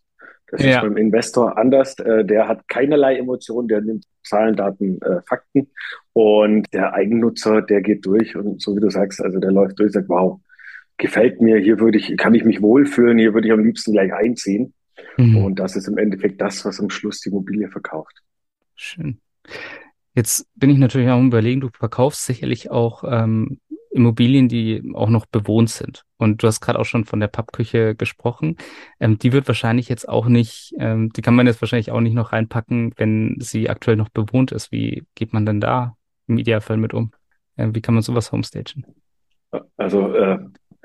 Das 0.48 0.62
ja. 0.62 0.76
ist 0.76 0.80
beim 0.82 0.96
Investor 0.96 1.56
anders. 1.56 1.96
Äh, 2.00 2.24
der 2.24 2.48
hat 2.48 2.66
keinerlei 2.66 3.16
Emotionen, 3.16 3.68
der 3.68 3.80
nimmt 3.80 4.04
Zahlen, 4.24 4.56
Daten, 4.56 5.00
äh, 5.02 5.20
Fakten. 5.22 5.70
Und 6.12 6.72
der 6.74 6.94
Eigennutzer, 6.94 7.62
der 7.62 7.80
geht 7.80 8.04
durch 8.06 8.34
und 8.34 8.60
so 8.60 8.74
wie 8.74 8.80
du 8.80 8.90
sagst, 8.90 9.20
also 9.22 9.38
der 9.38 9.52
läuft 9.52 9.78
durch, 9.78 9.92
sagt, 9.92 10.08
wow, 10.08 10.40
gefällt 10.96 11.40
mir, 11.40 11.58
hier 11.58 11.78
würde 11.78 11.98
ich, 11.98 12.16
kann 12.16 12.34
ich 12.34 12.44
mich 12.44 12.62
wohlfühlen, 12.62 13.18
hier 13.18 13.34
würde 13.34 13.48
ich 13.48 13.52
am 13.52 13.64
liebsten 13.64 13.92
gleich 13.92 14.12
einziehen. 14.12 14.74
Mhm. 15.16 15.36
Und 15.36 15.58
das 15.58 15.76
ist 15.76 15.88
im 15.88 15.98
Endeffekt 15.98 16.40
das, 16.40 16.64
was 16.64 16.80
am 16.80 16.90
Schluss 16.90 17.20
die 17.20 17.28
Immobilie 17.28 17.68
verkauft. 17.68 18.22
Schön. 18.74 19.20
Jetzt 20.14 20.48
bin 20.54 20.70
ich 20.70 20.78
natürlich 20.78 21.08
auch 21.10 21.22
überlegen, 21.22 21.60
du 21.60 21.68
verkaufst 21.68 22.24
sicherlich 22.24 22.70
auch 22.70 23.04
ähm, 23.06 23.60
Immobilien, 23.90 24.48
die 24.48 24.82
auch 24.94 25.08
noch 25.08 25.26
bewohnt 25.26 25.70
sind. 25.70 26.04
Und 26.16 26.42
du 26.42 26.46
hast 26.46 26.60
gerade 26.60 26.78
auch 26.78 26.84
schon 26.84 27.04
von 27.04 27.20
der 27.20 27.28
Pappküche 27.28 27.94
gesprochen. 27.94 28.56
Ähm, 29.00 29.18
die 29.18 29.32
wird 29.32 29.48
wahrscheinlich 29.48 29.88
jetzt 29.88 30.08
auch 30.08 30.26
nicht, 30.26 30.74
ähm, 30.78 31.10
die 31.12 31.22
kann 31.22 31.34
man 31.34 31.46
jetzt 31.46 31.60
wahrscheinlich 31.60 31.90
auch 31.90 32.00
nicht 32.00 32.14
noch 32.14 32.32
reinpacken, 32.32 32.92
wenn 32.96 33.36
sie 33.40 33.68
aktuell 33.68 33.96
noch 33.96 34.08
bewohnt 34.08 34.52
ist. 34.52 34.72
Wie 34.72 35.04
geht 35.14 35.32
man 35.32 35.44
denn 35.44 35.60
da 35.60 35.96
im 36.28 36.38
Idealfall 36.38 36.76
mit 36.76 36.94
um? 36.94 37.12
Ähm, 37.56 37.74
wie 37.74 37.80
kann 37.80 37.94
man 37.94 38.02
sowas 38.02 38.32
homestagen? 38.32 38.84
Also 39.76 40.14
äh, 40.14 40.38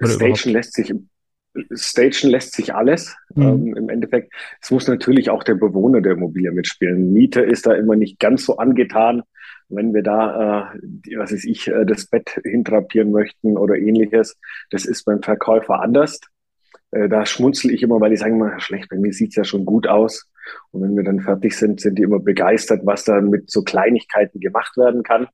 Stagen 0.07 0.51
lässt 0.51 0.73
sich 0.73 0.93
Stagen 1.73 2.29
lässt 2.29 2.53
sich 2.53 2.73
alles 2.73 3.15
mhm. 3.35 3.43
ähm, 3.43 3.75
im 3.75 3.89
Endeffekt. 3.89 4.33
Es 4.61 4.71
muss 4.71 4.87
natürlich 4.87 5.29
auch 5.29 5.43
der 5.43 5.55
Bewohner 5.55 6.01
der 6.01 6.13
Immobilie 6.13 6.51
mitspielen. 6.51 7.11
Mieter 7.11 7.43
ist 7.43 7.65
da 7.65 7.73
immer 7.73 7.95
nicht 7.95 8.19
ganz 8.19 8.45
so 8.45 8.57
angetan, 8.57 9.23
wenn 9.69 9.93
wir 9.93 10.03
da, 10.03 10.73
äh, 10.73 11.17
was 11.17 11.33
weiß 11.33 11.45
ich, 11.45 11.67
äh, 11.67 11.85
das 11.85 12.07
Bett 12.07 12.39
hintrapieren 12.43 13.11
möchten 13.11 13.57
oder 13.57 13.75
ähnliches. 13.75 14.37
Das 14.69 14.85
ist 14.85 15.03
beim 15.03 15.21
Verkäufer 15.21 15.81
anders. 15.81 16.21
Äh, 16.91 17.09
da 17.09 17.25
schmunzel 17.25 17.71
ich 17.71 17.83
immer, 17.83 17.99
weil 17.99 18.13
ich 18.13 18.19
sage 18.19 18.33
immer, 18.33 18.59
schlecht, 18.59 18.89
bei 18.89 18.97
mir 18.97 19.13
sieht's 19.13 19.35
ja 19.35 19.43
schon 19.43 19.65
gut 19.65 19.87
aus. 19.87 20.29
Und 20.71 20.83
wenn 20.83 20.95
wir 20.95 21.03
dann 21.03 21.21
fertig 21.21 21.55
sind, 21.57 21.81
sind 21.81 21.97
die 21.97 22.03
immer 22.03 22.19
begeistert, 22.19 22.81
was 22.85 23.03
da 23.03 23.21
mit 23.21 23.49
so 23.49 23.63
Kleinigkeiten 23.63 24.39
gemacht 24.39 24.75
werden 24.77 25.03
kann. 25.03 25.27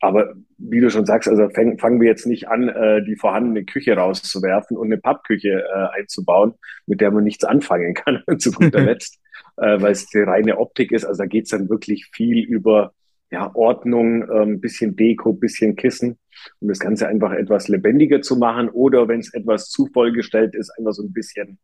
Aber 0.00 0.34
wie 0.58 0.80
du 0.80 0.90
schon 0.90 1.06
sagst, 1.06 1.28
also 1.28 1.48
fang, 1.50 1.78
fangen 1.78 2.00
wir 2.00 2.08
jetzt 2.08 2.26
nicht 2.26 2.48
an, 2.48 2.68
äh, 2.68 3.02
die 3.04 3.16
vorhandene 3.16 3.64
Küche 3.64 3.96
rauszuwerfen 3.96 4.76
und 4.76 4.86
eine 4.86 4.98
Pappküche 4.98 5.64
äh, 5.64 6.00
einzubauen, 6.00 6.54
mit 6.86 7.00
der 7.00 7.10
man 7.10 7.24
nichts 7.24 7.44
anfangen 7.44 7.94
kann, 7.94 8.22
zu 8.38 8.52
guter 8.52 8.80
Letzt, 8.80 9.20
äh, 9.56 9.80
weil 9.80 9.92
es 9.92 10.06
die 10.06 10.20
reine 10.20 10.58
Optik 10.58 10.92
ist. 10.92 11.04
Also 11.04 11.22
da 11.22 11.26
geht's 11.26 11.50
dann 11.50 11.68
wirklich 11.68 12.06
viel 12.12 12.44
über 12.44 12.92
ja, 13.30 13.50
Ordnung, 13.54 14.30
ähm, 14.30 14.60
bisschen 14.60 14.94
Deko, 14.96 15.32
bisschen 15.32 15.76
Kissen, 15.76 16.18
um 16.60 16.68
das 16.68 16.78
Ganze 16.78 17.08
einfach 17.08 17.32
etwas 17.32 17.68
lebendiger 17.68 18.22
zu 18.22 18.36
machen. 18.36 18.68
Oder 18.68 19.08
wenn 19.08 19.20
es 19.20 19.34
etwas 19.34 19.70
zu 19.70 19.86
vollgestellt 19.92 20.54
ist, 20.54 20.70
einfach 20.78 20.92
so 20.92 21.02
ein 21.02 21.12
bisschen 21.12 21.58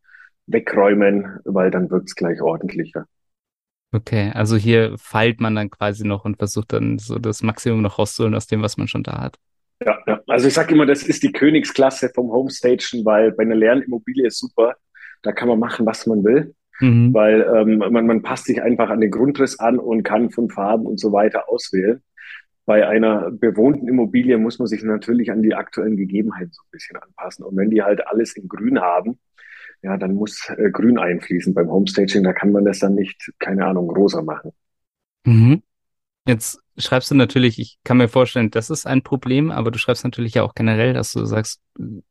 wegräumen, 0.47 1.39
weil 1.45 1.71
dann 1.71 1.91
wird's 1.91 2.17
gleich 2.17 2.41
ordentlicher. 2.43 3.07
Okay, 3.93 4.31
also 4.35 4.57
hier 4.57 4.95
feilt 4.99 5.41
man 5.41 5.57
dann 5.57 5.71
quasi 5.71 6.07
noch 6.07 6.25
und 6.25 6.37
versucht 6.37 6.73
dann 6.73 6.99
so 6.99 7.19
das 7.19 7.43
Maximum 7.43 7.83
noch 7.83 7.99
rauszuholen 7.99 8.37
aus 8.37 8.47
dem, 8.47 8.63
was 8.63 8.77
man 8.77 8.87
schon 8.87 9.03
da 9.03 9.21
hat. 9.21 9.37
Ja, 9.85 9.99
ja. 10.07 10.21
also 10.29 10.47
ich 10.47 10.55
sage 10.55 10.75
immer, 10.75 10.87
das 10.87 11.03
ist 11.03 11.23
die 11.23 11.33
Königsklasse 11.33 12.11
vom 12.15 12.31
Homestagen, 12.31 13.05
weil 13.05 13.33
bei 13.33 13.43
einer 13.43 13.57
leeren 13.57 13.83
Immobilie 13.83 14.27
ist 14.27 14.39
super, 14.39 14.77
da 15.23 15.33
kann 15.33 15.49
man 15.49 15.59
machen, 15.59 15.87
was 15.87 16.07
man 16.07 16.23
will, 16.23 16.55
mhm. 16.81 17.13
weil 17.13 17.43
ähm, 17.55 17.79
man, 17.79 18.07
man 18.07 18.23
passt 18.23 18.45
sich 18.45 18.63
einfach 18.63 18.91
an 18.91 19.01
den 19.01 19.11
Grundriss 19.11 19.59
an 19.59 19.79
und 19.79 20.03
kann 20.03 20.31
von 20.31 20.51
Farben 20.51 20.87
und 20.87 21.01
so 21.01 21.13
weiter 21.13 21.49
auswählen. 21.49 22.03
Bei 22.67 22.87
einer 22.87 23.31
bewohnten 23.33 23.89
Immobilie 23.89 24.39
muss 24.39 24.61
man 24.61 24.69
sich 24.69 24.85
natürlich 24.85 25.33
an 25.33 25.43
die 25.43 25.55
aktuellen 25.55 25.97
Gegebenheiten 25.97 26.53
so 26.53 26.63
ein 26.63 26.71
bisschen 26.71 26.97
anpassen. 26.99 27.45
Und 27.45 27.57
wenn 27.57 27.71
die 27.71 27.83
halt 27.83 28.07
alles 28.07 28.37
in 28.37 28.47
Grün 28.47 28.81
haben, 28.81 29.19
ja, 29.83 29.97
dann 29.97 30.15
muss 30.15 30.49
äh, 30.51 30.71
Grün 30.71 30.99
einfließen 30.99 31.55
beim 31.55 31.71
Homestaging. 31.71 32.23
Da 32.23 32.33
kann 32.33 32.53
man 32.53 32.65
das 32.65 32.81
dann 32.81 32.95
nicht, 32.95 33.33
keine 33.39 33.67
Ahnung, 33.67 33.91
rosa 33.91 34.23
machen. 34.23 34.53
Mhm. 35.25 35.63
Jetzt 36.27 36.61
schreibst 36.77 37.11
du 37.11 37.15
natürlich, 37.15 37.59
ich 37.59 37.79
kann 37.85 37.97
mir 37.97 38.09
vorstellen, 38.09 38.51
das 38.51 38.71
ist 38.71 38.87
ein 38.87 39.03
Problem, 39.03 39.51
aber 39.51 39.71
du 39.71 39.79
schreibst 39.79 40.05
natürlich 40.05 40.35
ja 40.35 40.43
auch 40.43 40.55
generell, 40.55 40.93
dass 40.93 41.13
du 41.13 41.25
sagst, 41.25 41.61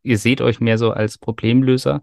ihr 0.04 0.18
seht 0.18 0.42
euch 0.42 0.60
mehr 0.60 0.78
so 0.78 0.92
als 0.92 1.18
Problemlöser. 1.18 2.02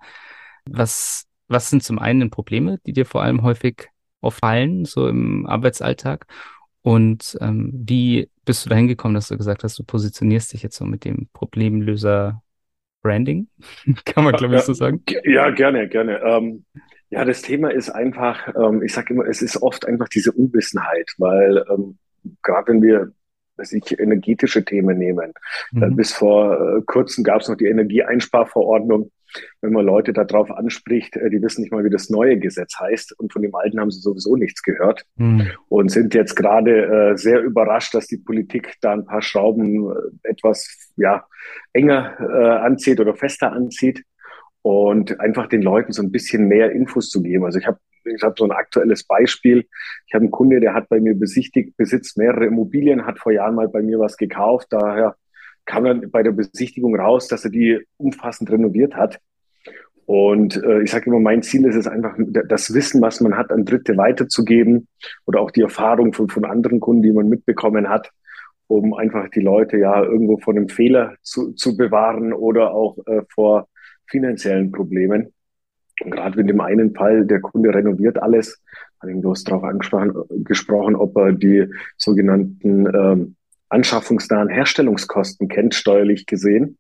Was, 0.69 1.25
was 1.49 1.71
sind 1.71 1.83
zum 1.83 1.99
einen 1.99 2.31
Probleme, 2.31 2.79
die 2.87 2.93
dir 2.93 3.07
vor 3.07 3.23
allem 3.23 3.43
häufig 3.43 3.89
auffallen, 4.21 4.85
so 4.85 5.09
im 5.09 5.47
Arbeitsalltag? 5.47 6.27
Und 6.83 7.37
ähm, 7.41 7.73
wie 7.75 8.31
bist 8.45 8.65
du 8.65 8.71
dahin 8.71 8.87
gekommen, 8.87 9.15
dass 9.15 9.29
du 9.29 9.37
gesagt 9.37 9.65
hast, 9.65 9.79
du 9.79 9.83
positionierst 9.83 10.53
dich 10.53 10.63
jetzt 10.63 10.77
so 10.77 10.85
mit 10.85 11.05
dem 11.05 11.29
Problemlöser 11.33 12.43
Branding, 13.07 13.49
kann 14.05 14.25
man, 14.25 14.35
glaube 14.35 14.57
ich, 14.57 14.63
so 14.63 14.73
sagen. 14.73 15.03
Ja, 15.25 15.51
gerne, 15.51 15.89
gerne. 15.89 16.21
Ähm, 16.23 16.65
ja, 17.11 17.25
das 17.25 17.43
Thema 17.43 17.71
ist 17.71 17.91
einfach, 17.91 18.49
ähm, 18.57 18.83
ich 18.83 18.93
sage 18.93 19.15
immer, 19.15 19.27
es 19.27 19.43
ist 19.43 19.63
oft 19.63 19.87
einfach 19.87 20.09
diese 20.09 20.33
Unwissenheit, 20.33 21.13
weil 21.19 21.65
ähm, 21.71 21.99
gerade 22.43 22.73
wenn 22.73 22.83
wir 22.83 23.13
dass 23.59 23.73
ich 23.73 23.99
energetische 23.99 24.65
Themen 24.65 24.99
nehmen. 24.99 25.33
Mhm. 25.73 25.97
Bis 25.97 26.13
vor 26.13 26.61
äh, 26.61 26.83
kurzem 26.85 27.25
gab 27.25 27.41
es 27.41 27.49
noch 27.49 27.57
die 27.57 27.67
Energieeinsparverordnung 27.67 29.11
wenn 29.61 29.73
man 29.73 29.85
Leute 29.85 30.13
darauf 30.13 30.51
anspricht, 30.51 31.17
äh, 31.17 31.31
die 31.31 31.43
wissen 31.43 31.63
nicht 31.63 31.73
mal, 31.73 31.85
wie 31.85 31.91
das 31.91 32.11
neue 32.11 32.39
Gesetz 32.39 32.79
heißt 32.79 33.19
und 33.19 33.33
von 33.33 33.43
dem 33.43 33.55
alten 33.55 33.81
haben 33.81 33.91
sie 33.91 34.01
sowieso 34.01 34.37
nichts 34.37 34.63
gehört 34.63 35.05
mhm. 35.17 35.49
und 35.69 35.91
sind 35.91 36.15
jetzt 36.15 36.35
gerade 36.35 37.13
äh, 37.13 37.17
sehr 37.17 37.43
überrascht, 37.43 37.95
dass 37.95 38.07
die 38.07 38.19
Politik 38.19 38.75
da 38.81 38.93
ein 38.93 39.07
paar 39.07 39.23
Schrauben 39.23 39.91
äh, 39.91 40.31
etwas 40.31 40.93
ja, 40.97 41.27
enger 41.73 42.17
äh, 42.21 42.65
anzieht 42.65 43.01
oder 43.01 43.15
fester 43.15 43.53
anzieht 43.53 44.05
und 44.63 45.21
einfach 45.21 45.47
den 45.47 45.63
Leuten 45.63 45.93
so 45.93 46.03
ein 46.03 46.11
bisschen 46.11 46.49
mehr 46.49 46.73
Infos 46.73 47.09
zu 47.09 47.23
geben. 47.23 47.45
Also 47.45 47.59
ich 47.59 47.67
habe 47.67 47.79
ich 48.05 48.23
habe 48.23 48.35
so 48.39 48.45
ein 48.45 48.53
aktuelles 48.53 49.05
Beispiel. 49.05 49.67
Ich 50.07 50.15
habe 50.15 50.23
einen 50.23 50.31
Kunde, 50.31 50.61
der 50.61 50.75
hat 50.75 50.89
bei 50.89 51.01
mir 51.01 51.15
besichtigt, 51.15 51.77
besitzt 51.77 52.17
mehrere 52.17 52.47
Immobilien, 52.47 53.07
hat 53.07 53.19
vor 53.19 53.33
Jahren 53.33 53.57
mal 53.57 53.69
bei 53.69 53.83
mir 53.83 53.99
was 53.99 54.17
gekauft. 54.17 54.69
Daher 54.71 55.17
kam 55.65 55.85
dann 55.85 56.11
bei 56.11 56.23
der 56.23 56.33
Besichtigung 56.33 56.99
raus, 56.99 57.29
dass 57.29 57.45
er 57.45 57.51
die 57.51 57.81
umfassend 57.97 58.51
renoviert 58.51 58.95
hat. 58.95 59.21
Und 60.07 60.63
äh, 60.63 60.83
ich 60.83 60.93
sage 60.93 61.07
immer, 61.07 61.19
mein 61.19 61.43
Ziel 61.43 61.67
ist 61.67 61.75
es 61.75 61.89
einfach, 61.89 62.17
das 62.49 62.73
Wissen, 62.73 63.03
was 63.03 63.21
man 63.21 63.37
hat, 63.37 63.51
an 63.51 63.65
Dritte 63.65 63.97
weiterzugeben 63.97 64.87
oder 65.27 65.41
auch 65.41 65.51
die 65.51 65.63
Erfahrung 65.63 66.13
von, 66.13 66.29
von 66.29 66.45
anderen 66.45 66.79
Kunden, 66.79 67.03
die 67.03 67.13
man 67.13 67.29
mitbekommen 67.29 67.89
hat, 67.89 68.13
um 68.69 68.95
einfach 68.95 69.29
die 69.31 69.41
Leute 69.41 69.79
ja 69.79 70.03
irgendwo 70.03 70.39
vor 70.39 70.55
einem 70.55 70.69
Fehler 70.69 71.15
zu, 71.23 71.53
zu 71.53 71.77
bewahren 71.77 72.33
oder 72.33 72.73
auch 72.73 72.99
äh, 73.07 73.23
vor 73.35 73.69
finanziellen 74.07 74.71
Problemen. 74.71 75.33
Und 76.05 76.13
gerade 76.13 76.41
in 76.41 76.47
dem 76.47 76.61
einen 76.61 76.95
Fall, 76.95 77.27
der 77.27 77.41
Kunde 77.41 77.75
renoviert 77.75 78.23
alles, 78.23 78.63
habe 79.01 79.13
ich 79.13 79.21
bloß 79.21 79.45
darauf 79.45 79.65
angesprochen, 79.65 80.13
gesprochen, 80.45 80.95
ob 80.95 81.17
er 81.17 81.33
die 81.33 81.67
sogenannten 81.97 82.87
ähm, 82.95 83.37
anschaffungsnahen 83.71 84.49
Herstellungskosten 84.49 85.49
kennt, 85.49 85.75
steuerlich 85.75 86.27
gesehen. 86.27 86.79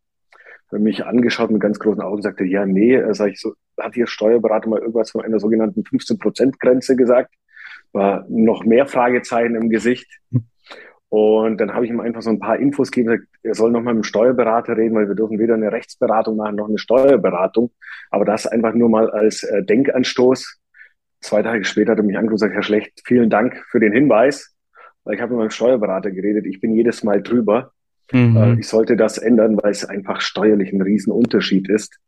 Hat 0.72 0.80
mich 0.80 1.04
angeschaut 1.04 1.50
mit 1.50 1.60
ganz 1.60 1.78
großen 1.78 2.02
Augen, 2.02 2.22
sagte, 2.22 2.44
ja, 2.44 2.66
nee, 2.66 3.00
sag 3.12 3.30
ich 3.30 3.40
so, 3.40 3.54
hat 3.78 3.96
Ihr 3.96 4.06
Steuerberater 4.06 4.68
mal 4.68 4.80
irgendwas 4.80 5.10
von 5.10 5.22
einer 5.22 5.38
sogenannten 5.38 5.82
15-Prozent-Grenze 5.82 6.96
gesagt? 6.96 7.34
War 7.92 8.26
noch 8.28 8.64
mehr 8.64 8.86
Fragezeichen 8.86 9.54
im 9.54 9.70
Gesicht. 9.70 10.20
Und 11.08 11.60
dann 11.60 11.72
habe 11.72 11.84
ich 11.84 11.90
ihm 11.90 12.00
einfach 12.00 12.20
so 12.20 12.30
ein 12.30 12.40
paar 12.40 12.58
Infos 12.58 12.90
gegeben, 12.90 13.26
er 13.44 13.54
soll 13.54 13.70
nochmal 13.70 13.94
mit 13.94 14.02
dem 14.02 14.08
Steuerberater 14.08 14.76
reden, 14.76 14.96
weil 14.96 15.06
wir 15.06 15.14
dürfen 15.14 15.38
weder 15.38 15.54
eine 15.54 15.70
Rechtsberatung 15.70 16.36
machen 16.36 16.56
noch 16.56 16.68
eine 16.68 16.78
Steuerberatung. 16.78 17.70
Aber 18.10 18.24
das 18.24 18.46
einfach 18.46 18.74
nur 18.74 18.88
mal 18.88 19.08
als 19.10 19.44
äh, 19.44 19.62
Denkanstoß. 19.62 20.60
Zwei 21.20 21.42
Tage 21.42 21.64
später 21.64 21.92
hat 21.92 21.98
er 21.98 22.04
mich 22.04 22.18
angerufen 22.18 22.32
und 22.32 22.50
gesagt, 22.50 22.54
Herr 22.54 22.62
Schlecht, 22.62 23.02
vielen 23.04 23.30
Dank 23.30 23.64
für 23.70 23.78
den 23.78 23.92
Hinweis 23.92 24.56
weil 25.06 25.14
ich 25.14 25.20
habe 25.20 25.32
mit 25.32 25.38
meinem 25.38 25.50
Steuerberater 25.50 26.10
geredet, 26.10 26.46
ich 26.46 26.60
bin 26.60 26.74
jedes 26.74 27.04
Mal 27.04 27.22
drüber. 27.22 27.72
Mhm. 28.12 28.36
Äh, 28.36 28.60
ich 28.60 28.68
sollte 28.68 28.96
das 28.96 29.18
ändern, 29.18 29.56
weil 29.62 29.70
es 29.70 29.84
einfach 29.84 30.20
steuerlich 30.20 30.72
ein 30.72 30.82
Riesenunterschied 30.82 31.68
ist, 31.68 31.98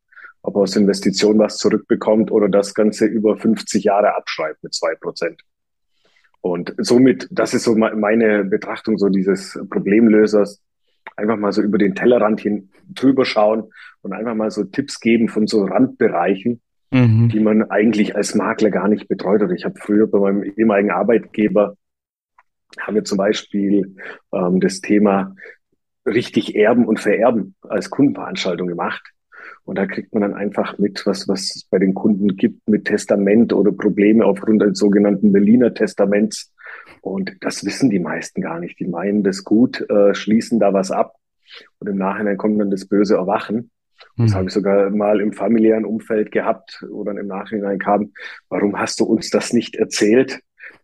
ob 0.42 0.56
er 0.56 0.62
aus 0.62 0.76
Investitionen 0.76 1.38
was 1.38 1.58
zurückbekommt 1.58 2.30
oder 2.30 2.48
das 2.48 2.74
Ganze 2.74 3.06
über 3.06 3.36
50 3.36 3.84
Jahre 3.84 4.14
abschreibt 4.16 4.62
mit 4.62 4.74
zwei 4.74 4.94
Prozent. 4.94 5.42
Und 6.40 6.74
somit, 6.78 7.28
das 7.30 7.52
ist 7.52 7.64
so 7.64 7.74
meine 7.74 8.44
Betrachtung 8.44 8.96
so 8.96 9.08
dieses 9.08 9.58
Problemlösers, 9.70 10.62
einfach 11.16 11.36
mal 11.36 11.52
so 11.52 11.62
über 11.62 11.78
den 11.78 11.94
Tellerrand 11.94 12.40
hin 12.40 12.70
drüber 12.88 13.24
schauen 13.24 13.72
und 14.02 14.12
einfach 14.12 14.34
mal 14.34 14.50
so 14.50 14.64
Tipps 14.64 15.00
geben 15.00 15.28
von 15.28 15.46
so 15.48 15.64
Randbereichen, 15.64 16.60
mhm. 16.92 17.28
die 17.28 17.40
man 17.40 17.64
eigentlich 17.70 18.14
als 18.14 18.36
Makler 18.36 18.70
gar 18.70 18.88
nicht 18.88 19.08
betreut. 19.08 19.42
Oder 19.42 19.52
ich 19.52 19.64
habe 19.64 19.74
früher 19.80 20.06
bei 20.06 20.20
meinem 20.20 20.44
ehemaligen 20.44 20.92
Arbeitgeber 20.92 21.76
haben 22.78 22.94
wir 22.94 23.04
zum 23.04 23.18
Beispiel 23.18 23.96
ähm, 24.32 24.60
das 24.60 24.80
Thema 24.80 25.34
richtig 26.08 26.54
erben 26.54 26.86
und 26.86 27.00
vererben 27.00 27.54
als 27.62 27.90
Kundenveranstaltung 27.90 28.68
gemacht. 28.68 29.02
Und 29.64 29.76
da 29.76 29.86
kriegt 29.86 30.14
man 30.14 30.22
dann 30.22 30.34
einfach 30.34 30.78
mit, 30.78 31.04
was, 31.04 31.28
was 31.28 31.54
es 31.54 31.64
bei 31.70 31.78
den 31.78 31.94
Kunden 31.94 32.36
gibt 32.36 32.66
mit 32.68 32.86
Testament 32.86 33.52
oder 33.52 33.70
Probleme 33.70 34.24
aufgrund 34.24 34.62
des 34.62 34.78
sogenannten 34.78 35.32
Berliner 35.32 35.74
Testaments. 35.74 36.54
Und 37.02 37.36
das 37.40 37.64
wissen 37.64 37.90
die 37.90 37.98
meisten 37.98 38.40
gar 38.40 38.60
nicht. 38.60 38.80
Die 38.80 38.86
meinen 38.86 39.22
das 39.22 39.44
gut, 39.44 39.84
äh, 39.90 40.14
schließen 40.14 40.58
da 40.58 40.72
was 40.72 40.90
ab. 40.90 41.16
Und 41.78 41.88
im 41.88 41.96
Nachhinein 41.96 42.36
kommt 42.36 42.60
dann 42.60 42.70
das 42.70 42.86
böse 42.86 43.16
Erwachen. 43.16 43.70
Das 44.16 44.30
mhm. 44.30 44.34
habe 44.34 44.46
ich 44.46 44.54
sogar 44.54 44.90
mal 44.90 45.20
im 45.20 45.32
familiären 45.32 45.84
Umfeld 45.84 46.32
gehabt, 46.32 46.84
wo 46.90 47.04
dann 47.04 47.18
im 47.18 47.26
Nachhinein 47.26 47.78
kam, 47.78 48.12
warum 48.48 48.78
hast 48.78 49.00
du 49.00 49.04
uns 49.04 49.30
das 49.30 49.52
nicht 49.52 49.76
erzählt? 49.76 50.40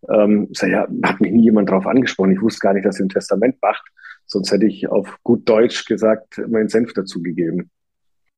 Ähm, 0.09 0.49
sag, 0.51 0.69
ja, 0.69 0.87
hat 1.03 1.21
mich 1.21 1.31
nie 1.31 1.43
jemand 1.43 1.69
drauf 1.69 1.87
angesprochen. 1.87 2.31
Ich 2.31 2.41
wusste 2.41 2.59
gar 2.59 2.73
nicht, 2.73 2.85
dass 2.85 2.99
ihr 2.99 3.05
ein 3.05 3.09
Testament 3.09 3.57
macht. 3.61 3.83
Sonst 4.25 4.51
hätte 4.51 4.65
ich 4.65 4.87
auf 4.87 5.17
gut 5.23 5.47
Deutsch 5.47 5.85
gesagt, 5.85 6.41
meinen 6.47 6.69
Senf 6.69 6.93
dazu 6.93 7.21
gegeben. 7.21 7.69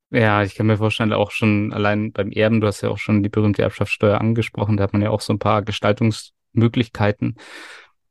Ja, 0.09 0.43
ich 0.43 0.55
kann 0.55 0.67
mir 0.67 0.77
vorstellen, 0.77 1.11
auch 1.11 1.31
schon 1.31 1.73
allein 1.73 2.13
beim 2.13 2.31
Erben, 2.31 2.61
du 2.61 2.67
hast 2.67 2.81
ja 2.81 2.89
auch 2.89 2.97
schon 2.97 3.23
die 3.23 3.29
berühmte 3.29 3.61
Erbschaftssteuer 3.61 4.21
angesprochen, 4.21 4.77
da 4.77 4.83
hat 4.83 4.93
man 4.93 5.01
ja 5.01 5.09
auch 5.09 5.19
so 5.21 5.33
ein 5.33 5.39
paar 5.39 5.63
Gestaltungsmöglichkeiten, 5.63 7.35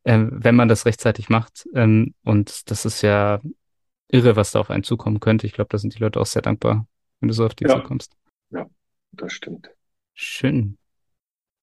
äh, 0.05 0.27
wenn 0.31 0.55
man 0.57 0.69
das 0.69 0.85
rechtzeitig 0.85 1.31
macht. 1.31 1.67
Ähm, 1.75 2.15
und 2.23 2.71
das 2.71 2.85
ist 2.85 3.01
ja 3.03 3.41
irre, 4.09 4.37
was 4.37 4.51
da 4.53 4.61
auf 4.61 4.71
einen 4.71 4.83
zukommen 4.83 5.21
könnte. 5.21 5.47
Ich 5.47 5.55
glaube, 5.55 5.69
da 5.71 5.79
sind 5.79 5.95
die 5.95 5.99
Leute 5.99 6.21
auch 6.21 6.27
sehr 6.27 6.43
dankbar, 6.43 6.87
wenn 7.21 7.29
du 7.29 7.35
so 7.35 7.47
auf 7.47 7.55
die 7.55 7.65
ja. 7.65 7.77
zukommst. 7.77 8.13
Ja, 8.51 8.67
das 9.13 9.33
stimmt. 9.33 9.71
Schön. 10.13 10.77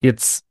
Jetzt 0.01 0.45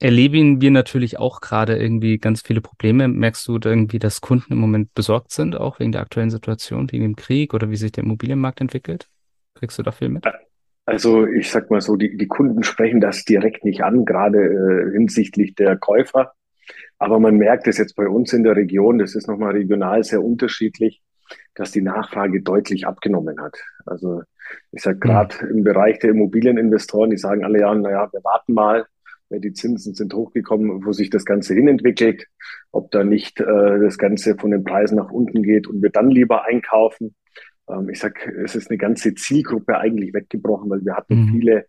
erleben 0.00 0.60
wir 0.60 0.70
natürlich 0.70 1.18
auch 1.18 1.40
gerade 1.40 1.76
irgendwie 1.76 2.18
ganz 2.18 2.42
viele 2.42 2.60
Probleme. 2.60 3.06
Merkst 3.06 3.46
du 3.46 3.58
irgendwie, 3.62 3.98
dass 3.98 4.20
Kunden 4.20 4.54
im 4.54 4.58
Moment 4.58 4.94
besorgt 4.94 5.30
sind, 5.30 5.56
auch 5.56 5.78
wegen 5.78 5.92
der 5.92 6.00
aktuellen 6.00 6.30
Situation, 6.30 6.90
wegen 6.90 7.04
dem 7.04 7.16
Krieg 7.16 7.54
oder 7.54 7.70
wie 7.70 7.76
sich 7.76 7.92
der 7.92 8.04
Immobilienmarkt 8.04 8.60
entwickelt? 8.60 9.08
Kriegst 9.54 9.78
du 9.78 9.82
da 9.82 9.92
viel 9.92 10.08
mit? 10.08 10.24
Also 10.86 11.26
ich 11.26 11.50
sag 11.50 11.70
mal 11.70 11.82
so, 11.82 11.96
die, 11.96 12.16
die 12.16 12.26
Kunden 12.26 12.62
sprechen 12.62 13.00
das 13.00 13.24
direkt 13.24 13.64
nicht 13.64 13.82
an, 13.84 14.04
gerade 14.06 14.38
äh, 14.38 14.92
hinsichtlich 14.92 15.54
der 15.54 15.76
Käufer. 15.76 16.32
Aber 16.98 17.20
man 17.20 17.36
merkt 17.36 17.68
es 17.68 17.78
jetzt 17.78 17.94
bei 17.94 18.08
uns 18.08 18.32
in 18.32 18.42
der 18.42 18.56
Region, 18.56 18.98
das 18.98 19.14
ist 19.14 19.28
nochmal 19.28 19.52
regional 19.52 20.02
sehr 20.02 20.22
unterschiedlich, 20.22 21.02
dass 21.54 21.72
die 21.72 21.82
Nachfrage 21.82 22.42
deutlich 22.42 22.86
abgenommen 22.86 23.40
hat. 23.40 23.56
Also 23.86 24.22
ich 24.72 24.82
sage 24.82 24.98
gerade 24.98 25.34
mhm. 25.44 25.58
im 25.58 25.64
Bereich 25.64 25.98
der 25.98 26.10
Immobilieninvestoren, 26.10 27.10
die 27.10 27.18
sagen 27.18 27.44
alle 27.44 27.60
ja, 27.60 27.74
naja, 27.74 28.08
wir 28.12 28.24
warten 28.24 28.54
mal, 28.54 28.86
die 29.38 29.52
Zinsen 29.52 29.94
sind 29.94 30.12
hochgekommen, 30.12 30.84
wo 30.84 30.92
sich 30.92 31.10
das 31.10 31.24
Ganze 31.24 31.54
hinentwickelt, 31.54 32.26
ob 32.72 32.90
da 32.90 33.04
nicht 33.04 33.40
äh, 33.40 33.78
das 33.80 33.96
Ganze 33.96 34.36
von 34.36 34.50
den 34.50 34.64
Preisen 34.64 34.96
nach 34.96 35.10
unten 35.10 35.42
geht 35.42 35.68
und 35.68 35.82
wir 35.82 35.90
dann 35.90 36.10
lieber 36.10 36.44
einkaufen. 36.44 37.14
Ähm, 37.68 37.88
ich 37.88 38.00
sag, 38.00 38.26
es 38.26 38.56
ist 38.56 38.70
eine 38.70 38.78
ganze 38.78 39.14
Zielgruppe 39.14 39.78
eigentlich 39.78 40.12
weggebrochen, 40.12 40.68
weil 40.70 40.84
wir 40.84 40.96
hatten 40.96 41.26
mhm. 41.26 41.28
viele 41.32 41.66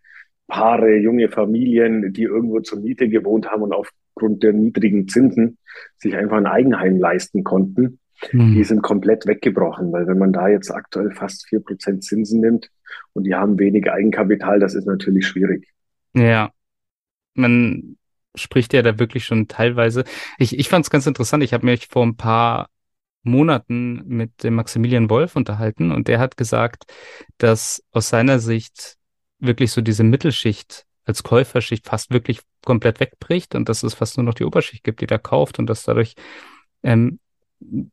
Paare, 0.48 0.96
junge 0.96 1.28
Familien, 1.28 2.12
die 2.12 2.24
irgendwo 2.24 2.60
zur 2.60 2.80
Miete 2.80 3.08
gewohnt 3.08 3.48
haben 3.50 3.62
und 3.62 3.72
aufgrund 3.72 4.42
der 4.42 4.52
niedrigen 4.52 5.08
Zinsen 5.08 5.58
sich 5.96 6.16
einfach 6.16 6.36
ein 6.36 6.46
Eigenheim 6.46 6.98
leisten 6.98 7.44
konnten. 7.44 8.00
Mhm. 8.32 8.54
Die 8.54 8.64
sind 8.64 8.82
komplett 8.82 9.26
weggebrochen, 9.26 9.92
weil 9.92 10.06
wenn 10.06 10.18
man 10.18 10.32
da 10.32 10.48
jetzt 10.48 10.70
aktuell 10.70 11.12
fast 11.12 11.48
vier 11.48 11.60
Prozent 11.60 12.04
Zinsen 12.04 12.40
nimmt 12.40 12.70
und 13.14 13.24
die 13.24 13.34
haben 13.34 13.58
wenig 13.58 13.90
Eigenkapital, 13.90 14.60
das 14.60 14.74
ist 14.74 14.86
natürlich 14.86 15.26
schwierig. 15.26 15.68
Ja, 16.14 16.50
man 17.34 17.96
spricht 18.34 18.72
ja 18.72 18.82
da 18.82 18.98
wirklich 18.98 19.24
schon 19.24 19.48
teilweise. 19.48 20.04
Ich, 20.38 20.58
ich 20.58 20.68
fand 20.68 20.86
es 20.86 20.90
ganz 20.90 21.06
interessant. 21.06 21.42
Ich 21.42 21.52
habe 21.52 21.66
mich 21.66 21.88
vor 21.88 22.04
ein 22.04 22.16
paar 22.16 22.68
Monaten 23.22 24.02
mit 24.06 24.42
dem 24.42 24.54
Maximilian 24.54 25.10
Wolf 25.10 25.36
unterhalten 25.36 25.92
und 25.92 26.08
der 26.08 26.18
hat 26.18 26.36
gesagt, 26.36 26.84
dass 27.38 27.82
aus 27.92 28.08
seiner 28.08 28.38
Sicht 28.38 28.96
wirklich 29.38 29.72
so 29.72 29.80
diese 29.80 30.04
Mittelschicht 30.04 30.86
als 31.04 31.22
Käuferschicht 31.22 31.86
fast 31.86 32.10
wirklich 32.10 32.40
komplett 32.64 33.00
wegbricht 33.00 33.54
und 33.54 33.68
dass 33.68 33.82
es 33.82 33.94
fast 33.94 34.16
nur 34.16 34.24
noch 34.24 34.34
die 34.34 34.44
Oberschicht 34.44 34.84
gibt, 34.84 35.00
die 35.00 35.06
da 35.06 35.18
kauft 35.18 35.58
und 35.58 35.66
dass 35.66 35.84
dadurch 35.84 36.14
ähm, 36.82 37.18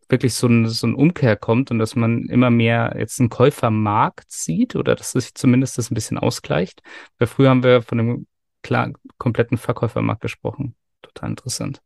wirklich 0.08 0.34
so 0.34 0.48
ein, 0.48 0.67
so 0.67 0.88
ein 0.88 0.96
Umkehr 0.96 1.36
kommt 1.36 1.72
und 1.72 1.79
dass 1.79 1.96
man 1.96 2.24
immer 2.25 2.50
mehr 2.50 2.96
jetzt 2.98 3.19
einen 3.19 3.29
Käufermarkt 3.29 4.31
sieht 4.31 4.75
oder 4.75 4.96
dass 4.96 5.12
sich 5.12 5.36
zumindest 5.36 5.77
das 5.77 5.91
ein 5.91 5.96
bisschen 5.96 6.17
ausgleicht. 6.17 6.81
Weil 7.17 7.27
früher 7.27 7.50
haben 7.50 7.63
wir 7.63 7.81
von 7.81 7.98
dem 7.98 8.27
klar 8.63 8.92
kompletten 9.18 9.58
Verkäufermarkt 9.58 10.22
gesprochen. 10.22 10.75
Total 11.01 11.30
interessant. 11.30 11.82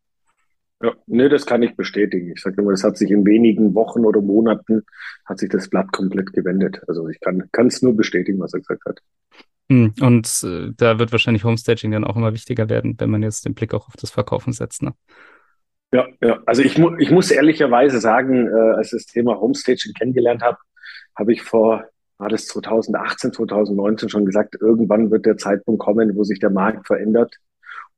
Ja, 0.81 0.93
nee, 1.07 1.29
das 1.29 1.45
kann 1.45 1.63
ich 1.63 1.75
bestätigen. 1.75 2.33
Ich 2.35 2.41
sage 2.41 2.61
immer, 2.61 2.71
das 2.71 2.83
hat 2.83 2.97
sich 2.97 3.09
in 3.09 3.25
wenigen 3.25 3.73
Wochen 3.73 4.03
oder 4.03 4.21
Monaten 4.21 4.83
hat 5.25 5.39
sich 5.39 5.49
das 5.49 5.69
Blatt 5.69 5.93
komplett 5.93 6.33
gewendet. 6.33 6.81
Also 6.87 7.07
ich 7.07 7.19
kann 7.21 7.67
es 7.67 7.81
nur 7.81 7.95
bestätigen, 7.95 8.39
was 8.39 8.53
er 8.53 8.59
gesagt 8.59 8.83
hat. 8.85 8.99
Hm, 9.69 9.93
und 10.01 10.27
äh, 10.43 10.71
da 10.75 10.99
wird 10.99 11.11
wahrscheinlich 11.11 11.43
Homestaging 11.45 11.91
dann 11.91 12.03
auch 12.03 12.17
immer 12.17 12.33
wichtiger 12.33 12.69
werden, 12.69 12.95
wenn 12.99 13.09
man 13.09 13.23
jetzt 13.23 13.45
den 13.45 13.53
Blick 13.53 13.73
auch 13.73 13.87
auf 13.87 13.95
das 13.95 14.11
Verkaufen 14.11 14.51
setzt. 14.51 14.83
Ne? 14.83 14.93
Ja, 15.93 16.07
ja. 16.21 16.41
Also 16.45 16.63
ich, 16.63 16.77
mu 16.77 16.95
ich 16.97 17.11
muss 17.11 17.31
ehrlicherweise 17.31 17.99
sagen, 17.99 18.47
äh, 18.47 18.75
als 18.75 18.87
ich 18.87 19.03
das 19.03 19.05
Thema 19.05 19.39
Homestaging 19.39 19.93
kennengelernt 19.93 20.41
habe, 20.41 20.57
habe 21.15 21.31
ich 21.31 21.43
vor 21.43 21.85
war 22.23 22.29
das 22.29 22.47
2018, 22.47 23.33
2019 23.33 24.07
schon 24.07 24.25
gesagt, 24.25 24.55
irgendwann 24.61 25.11
wird 25.11 25.25
der 25.25 25.35
Zeitpunkt 25.35 25.81
kommen, 25.81 26.15
wo 26.15 26.23
sich 26.23 26.39
der 26.39 26.51
Markt 26.51 26.87
verändert. 26.87 27.35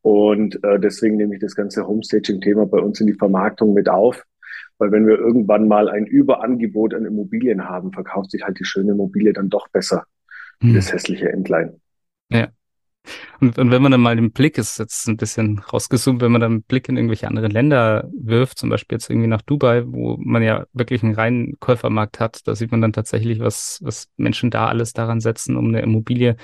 Und 0.02 0.64
äh, 0.64 0.80
deswegen 0.80 1.18
nehme 1.18 1.36
ich 1.36 1.42
das 1.42 1.56
ganze 1.56 1.86
Homestaging-Thema 1.86 2.66
bei 2.66 2.80
uns 2.80 3.00
in 3.00 3.06
die 3.06 3.14
Vermarktung 3.14 3.76
mit 3.76 3.88
auf. 3.88 4.24
Weil 4.80 4.92
wenn 4.92 5.06
wir 5.06 5.20
irgendwann 5.20 5.68
mal 5.68 5.90
ein 5.90 6.08
Überangebot 6.08 6.96
an 6.96 7.06
Immobilien 7.06 7.70
haben, 7.70 7.92
verkauft 7.92 8.32
sich 8.32 8.42
halt 8.42 8.60
die 8.60 8.66
schöne 8.66 8.94
Immobilie 8.94 9.32
dann 9.32 9.50
doch 9.50 9.68
besser, 9.68 10.06
hm. 10.60 10.74
das 10.74 10.92
hässliche 10.92 11.30
Entlein. 11.30 11.80
Ja. 12.32 12.48
Und, 13.40 13.58
und 13.58 13.72
wenn 13.72 13.82
man 13.82 13.92
dann 13.92 14.02
mal 14.02 14.16
den 14.16 14.32
Blick, 14.32 14.58
ist 14.58 14.80
jetzt 14.80 15.08
ein 15.08 15.18
bisschen 15.18 15.60
rausgezoomt, 15.60 16.22
wenn 16.22 16.32
man 16.32 16.42
dann 16.42 16.52
einen 16.52 16.64
Blick 16.64 16.90
in 16.90 16.98
irgendwelche 16.98 17.28
anderen 17.28 17.52
Länder 17.52 18.10
wirft, 18.14 18.58
zum 18.58 18.70
Beispiel 18.70 18.96
jetzt 18.96 19.10
irgendwie 19.10 19.28
nach 19.28 19.42
Dubai, 19.42 19.84
wo 19.86 20.18
man 20.20 20.44
ja 20.44 20.66
wirklich 20.74 21.04
einen 21.04 21.16
reinen 21.16 21.60
Käufermarkt 21.60 22.20
hat, 22.20 22.48
da 22.48 22.56
sieht 22.56 22.72
man 22.72 22.82
dann 22.82 22.94
tatsächlich, 22.94 23.40
was, 23.40 23.80
was 23.84 24.10
Menschen 24.18 24.52
da 24.52 24.68
alles 24.68 24.94
daran 24.94 25.20
setzen, 25.20 25.58
um 25.58 25.68
eine 25.68 25.82
Immobilie 25.82 26.36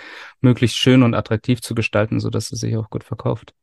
möglichst 0.41 0.77
schön 0.77 1.03
und 1.03 1.13
attraktiv 1.13 1.61
zu 1.61 1.75
gestalten, 1.75 2.19
so 2.19 2.29
dass 2.29 2.49
sie 2.49 2.55
sich 2.55 2.75
auch 2.77 2.89
gut 2.89 3.03
verkauft. 3.03 3.53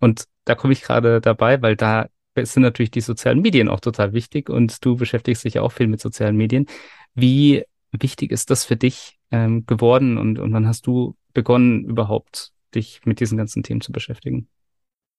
Und 0.00 0.24
da 0.44 0.54
komme 0.54 0.72
ich 0.72 0.82
gerade 0.82 1.20
dabei, 1.20 1.62
weil 1.62 1.76
da 1.76 2.06
sind 2.36 2.62
natürlich 2.62 2.90
die 2.90 3.00
sozialen 3.00 3.40
Medien 3.40 3.68
auch 3.68 3.80
total 3.80 4.12
wichtig 4.12 4.48
und 4.48 4.84
du 4.84 4.96
beschäftigst 4.96 5.44
dich 5.44 5.54
ja 5.54 5.62
auch 5.62 5.72
viel 5.72 5.88
mit 5.88 6.00
sozialen 6.00 6.36
Medien. 6.36 6.66
Wie 7.14 7.64
wichtig 7.92 8.30
ist 8.30 8.50
das 8.50 8.64
für 8.64 8.76
dich 8.76 9.18
ähm, 9.30 9.66
geworden 9.66 10.18
und, 10.18 10.38
und 10.38 10.52
wann 10.52 10.66
hast 10.66 10.86
du 10.86 11.16
begonnen, 11.32 11.84
überhaupt 11.84 12.52
dich 12.74 13.00
mit 13.04 13.20
diesen 13.20 13.38
ganzen 13.38 13.62
Themen 13.62 13.80
zu 13.80 13.92
beschäftigen? 13.92 14.48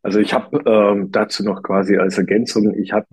Also 0.04 0.20
ich 0.20 0.34
habe 0.34 0.64
ähm, 0.66 1.12
dazu 1.12 1.44
noch 1.44 1.62
quasi 1.62 1.98
als 1.98 2.18
Ergänzung, 2.18 2.74
ich 2.74 2.92
habe 2.92 3.06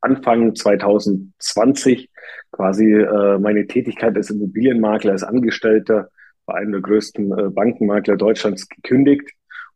Anfang 0.00 0.54
2020 0.54 2.10
quasi 2.50 2.92
äh, 2.92 3.38
meine 3.38 3.66
Tätigkeit 3.66 4.16
als 4.16 4.30
Immobilienmakler, 4.30 5.12
als 5.12 5.22
Angestellter 5.22 6.08
bei 6.46 6.54
einem 6.54 6.72
der 6.72 6.80
größten 6.80 7.38
äh, 7.38 7.50
Bankenmakler 7.50 8.16
Deutschlands 8.16 8.68
gekündigt, 8.68 9.30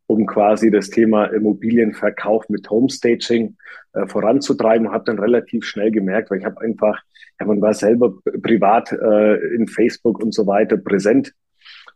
um 0.07 0.25
quasi 0.25 0.71
das 0.71 0.89
Thema 0.89 1.25
Immobilienverkauf 1.25 2.49
mit 2.49 2.69
Homestaging 2.69 3.55
äh, 3.93 4.07
voranzutreiben 4.07 4.87
und 4.87 4.93
habe 4.93 5.05
dann 5.05 5.19
relativ 5.19 5.63
schnell 5.65 5.91
gemerkt, 5.91 6.31
weil 6.31 6.39
ich 6.39 6.45
habe 6.45 6.59
einfach, 6.61 7.01
ja, 7.39 7.45
man 7.45 7.61
war 7.61 7.73
selber 7.73 8.13
privat 8.41 8.91
äh, 8.91 9.35
in 9.55 9.67
Facebook 9.67 10.21
und 10.21 10.33
so 10.33 10.47
weiter 10.47 10.75
präsent 10.75 11.33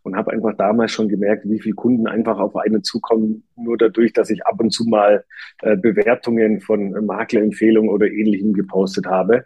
und 0.06 0.15
habe 0.15 0.32
einfach 0.32 0.56
damals 0.56 0.91
schon 0.91 1.10
gemerkt, 1.10 1.50
wie 1.50 1.60
viele 1.60 1.74
Kunden 1.74 2.06
einfach 2.08 2.38
auf 2.38 2.56
einen 2.56 2.84
zukommen, 2.84 3.44
nur 3.56 3.76
dadurch, 3.76 4.13
dass 4.13 4.30
ich 4.30 4.46
ab 4.46 4.60
und 4.60 4.70
zu 4.72 4.86
mal 4.86 5.26
äh, 5.62 5.76
Bewertungen 5.76 6.62
von 6.62 6.91
Maklerempfehlungen 7.06 7.89
oder 7.89 8.06
ähnlichem 8.06 8.54
gepostet 8.54 9.08
habe. 9.08 9.46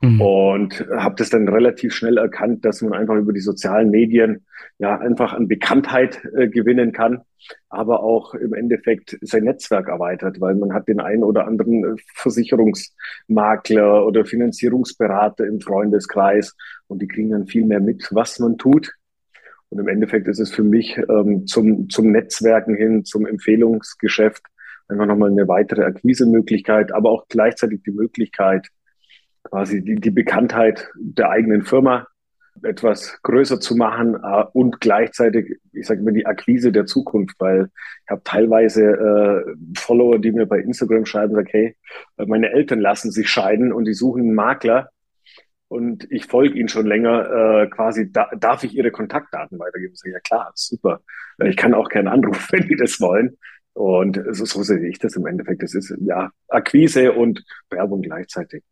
Mhm. 0.00 0.20
Und 0.22 0.86
habe 0.96 1.16
das 1.16 1.28
dann 1.28 1.46
relativ 1.48 1.92
schnell 1.92 2.16
erkannt, 2.16 2.64
dass 2.64 2.80
man 2.80 2.94
einfach 2.94 3.16
über 3.16 3.34
die 3.34 3.40
sozialen 3.40 3.90
Medien 3.90 4.46
ja 4.78 4.98
einfach 4.98 5.34
an 5.34 5.48
Bekanntheit 5.48 6.22
äh, 6.34 6.48
gewinnen 6.48 6.92
kann, 6.92 7.20
aber 7.68 8.02
auch 8.02 8.32
im 8.34 8.54
Endeffekt 8.54 9.18
sein 9.20 9.44
Netzwerk 9.44 9.88
erweitert, 9.88 10.40
weil 10.40 10.54
man 10.54 10.72
hat 10.72 10.88
den 10.88 11.00
einen 11.00 11.24
oder 11.24 11.46
anderen 11.46 11.84
äh, 11.84 12.00
Versicherungsmakler 12.14 14.06
oder 14.06 14.24
Finanzierungsberater 14.24 15.46
im 15.46 15.60
Freundeskreis 15.60 16.56
und 16.86 17.02
die 17.02 17.08
kriegen 17.08 17.30
dann 17.30 17.46
viel 17.46 17.66
mehr 17.66 17.80
mit, 17.80 18.08
was 18.12 18.38
man 18.38 18.56
tut 18.56 18.94
und 19.70 19.78
im 19.78 19.88
Endeffekt 19.88 20.28
ist 20.28 20.40
es 20.40 20.52
für 20.52 20.64
mich 20.64 20.98
ähm, 20.98 21.46
zum, 21.46 21.88
zum 21.88 22.10
Netzwerken 22.10 22.74
hin, 22.74 23.04
zum 23.04 23.26
Empfehlungsgeschäft 23.26 24.42
einfach 24.88 25.06
nochmal 25.06 25.30
eine 25.30 25.46
weitere 25.46 25.84
Akquisemöglichkeit, 25.84 26.92
aber 26.92 27.10
auch 27.10 27.28
gleichzeitig 27.28 27.82
die 27.84 27.92
Möglichkeit, 27.92 28.66
quasi 29.44 29.82
die, 29.82 29.94
die 29.94 30.10
Bekanntheit 30.10 30.90
der 30.98 31.30
eigenen 31.30 31.62
Firma 31.62 32.06
etwas 32.62 33.20
größer 33.22 33.60
zu 33.60 33.76
machen 33.76 34.16
äh, 34.22 34.44
und 34.52 34.80
gleichzeitig, 34.80 35.60
ich 35.72 35.86
sage 35.86 36.00
immer, 36.00 36.12
die 36.12 36.26
Akquise 36.26 36.72
der 36.72 36.86
Zukunft, 36.86 37.36
weil 37.38 37.70
ich 38.04 38.10
habe 38.10 38.22
teilweise 38.24 38.82
äh, 38.82 39.54
Follower, 39.78 40.18
die 40.18 40.32
mir 40.32 40.46
bei 40.46 40.58
Instagram 40.58 41.06
schreiben, 41.06 41.34
sagen, 41.34 41.48
hey, 41.50 41.76
meine 42.16 42.50
Eltern 42.50 42.80
lassen 42.80 43.12
sich 43.12 43.28
scheiden 43.28 43.72
und 43.72 43.84
die 43.84 43.94
suchen 43.94 44.22
einen 44.22 44.34
Makler 44.34 44.90
und 45.70 46.10
ich 46.10 46.26
folge 46.26 46.58
Ihnen 46.58 46.68
schon 46.68 46.84
länger, 46.84 47.62
äh, 47.62 47.68
quasi, 47.68 48.10
da, 48.10 48.28
darf 48.36 48.64
ich 48.64 48.74
Ihre 48.74 48.90
Kontaktdaten 48.90 49.56
weitergeben? 49.60 49.92
Ich 49.92 50.00
sage, 50.00 50.14
ja 50.14 50.18
klar, 50.18 50.50
super. 50.56 51.00
Ich 51.44 51.56
kann 51.56 51.74
auch 51.74 51.88
keinen 51.88 52.08
Anruf, 52.08 52.48
wenn 52.50 52.66
die 52.66 52.74
das 52.74 53.00
wollen. 53.00 53.38
Und 53.72 54.20
so, 54.32 54.46
so 54.46 54.64
sehe 54.64 54.88
ich 54.88 54.98
das 54.98 55.14
im 55.14 55.26
Endeffekt. 55.26 55.62
Das 55.62 55.74
ist 55.74 55.94
ja 56.00 56.32
Akquise 56.48 57.12
und 57.12 57.44
Werbung 57.70 58.02
gleichzeitig. 58.02 58.64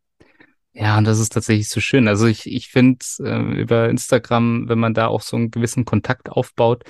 Ja, 0.72 0.98
und 0.98 1.06
das 1.06 1.20
ist 1.20 1.32
tatsächlich 1.32 1.68
so 1.68 1.78
schön. 1.78 2.08
Also 2.08 2.26
ich, 2.26 2.52
ich 2.52 2.68
finde 2.68 2.98
äh, 3.20 3.60
über 3.60 3.88
Instagram, 3.88 4.68
wenn 4.68 4.80
man 4.80 4.92
da 4.92 5.06
auch 5.06 5.22
so 5.22 5.36
einen 5.36 5.52
gewissen 5.52 5.84
Kontakt 5.84 6.30
aufbaut, 6.30 6.82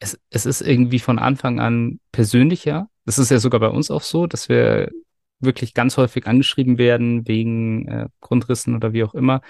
es, 0.00 0.18
es 0.30 0.44
ist 0.44 0.60
irgendwie 0.60 0.98
von 0.98 1.20
Anfang 1.20 1.60
an 1.60 2.00
persönlicher. 2.10 2.88
Das 3.06 3.20
ist 3.20 3.30
ja 3.30 3.38
sogar 3.38 3.60
bei 3.60 3.68
uns 3.68 3.92
auch 3.92 4.02
so, 4.02 4.26
dass 4.26 4.48
wir 4.48 4.90
wirklich 5.40 5.74
ganz 5.74 5.96
häufig 5.96 6.26
angeschrieben 6.26 6.78
werden 6.78 7.26
wegen 7.26 7.88
äh, 7.88 8.08
Grundrissen 8.20 8.74
oder 8.74 8.92
wie 8.92 9.04
auch 9.04 9.14
immer, 9.14 9.40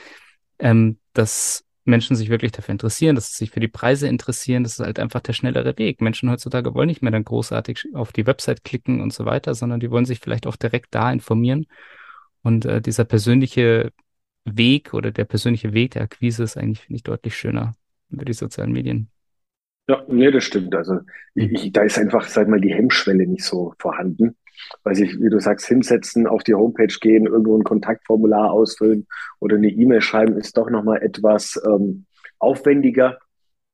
ähm, 0.58 0.98
dass 1.12 1.64
Menschen 1.84 2.16
sich 2.16 2.28
wirklich 2.28 2.52
dafür 2.52 2.72
interessieren, 2.72 3.16
dass 3.16 3.30
sie 3.30 3.44
sich 3.44 3.50
für 3.50 3.60
die 3.60 3.68
Preise 3.68 4.06
interessieren. 4.06 4.62
Das 4.62 4.74
ist 4.74 4.80
halt 4.80 4.98
einfach 4.98 5.20
der 5.20 5.32
schnellere 5.32 5.76
Weg. 5.78 6.00
Menschen 6.00 6.30
heutzutage 6.30 6.74
wollen 6.74 6.88
nicht 6.88 7.02
mehr 7.02 7.10
dann 7.10 7.24
großartig 7.24 7.88
auf 7.94 8.12
die 8.12 8.26
Website 8.26 8.64
klicken 8.64 9.00
und 9.00 9.12
so 9.12 9.24
weiter, 9.24 9.54
sondern 9.54 9.80
die 9.80 9.90
wollen 9.90 10.04
sich 10.04 10.20
vielleicht 10.20 10.46
auch 10.46 10.56
direkt 10.56 10.94
da 10.94 11.10
informieren. 11.12 11.66
Und 12.42 12.64
äh, 12.64 12.80
dieser 12.80 13.04
persönliche 13.04 13.92
Weg 14.44 14.94
oder 14.94 15.10
der 15.10 15.24
persönliche 15.24 15.72
Weg 15.72 15.92
der 15.92 16.02
Akquise 16.02 16.44
ist 16.44 16.56
eigentlich, 16.56 16.80
finde 16.80 16.96
ich, 16.96 17.02
deutlich 17.02 17.36
schöner 17.36 17.74
über 18.08 18.24
die 18.24 18.32
sozialen 18.32 18.72
Medien. 18.72 19.10
Ja, 19.88 20.04
nee, 20.08 20.30
das 20.30 20.44
stimmt. 20.44 20.74
Also 20.74 21.00
ich, 21.34 21.72
da 21.72 21.82
ist 21.82 21.98
einfach, 21.98 22.28
sag 22.28 22.48
mal, 22.48 22.60
die 22.60 22.72
Hemmschwelle 22.72 23.26
nicht 23.26 23.44
so 23.44 23.74
vorhanden 23.78 24.36
weiß 24.84 25.00
ich, 25.00 25.20
wie 25.20 25.30
du 25.30 25.40
sagst, 25.40 25.66
hinsetzen, 25.66 26.26
auf 26.26 26.42
die 26.42 26.54
Homepage 26.54 26.94
gehen, 27.00 27.26
irgendwo 27.26 27.56
ein 27.56 27.64
Kontaktformular 27.64 28.50
ausfüllen 28.50 29.06
oder 29.38 29.56
eine 29.56 29.68
E-Mail 29.68 30.00
schreiben, 30.00 30.36
ist 30.36 30.56
doch 30.56 30.70
nochmal 30.70 31.02
etwas 31.02 31.60
ähm, 31.66 32.06
aufwendiger. 32.38 33.18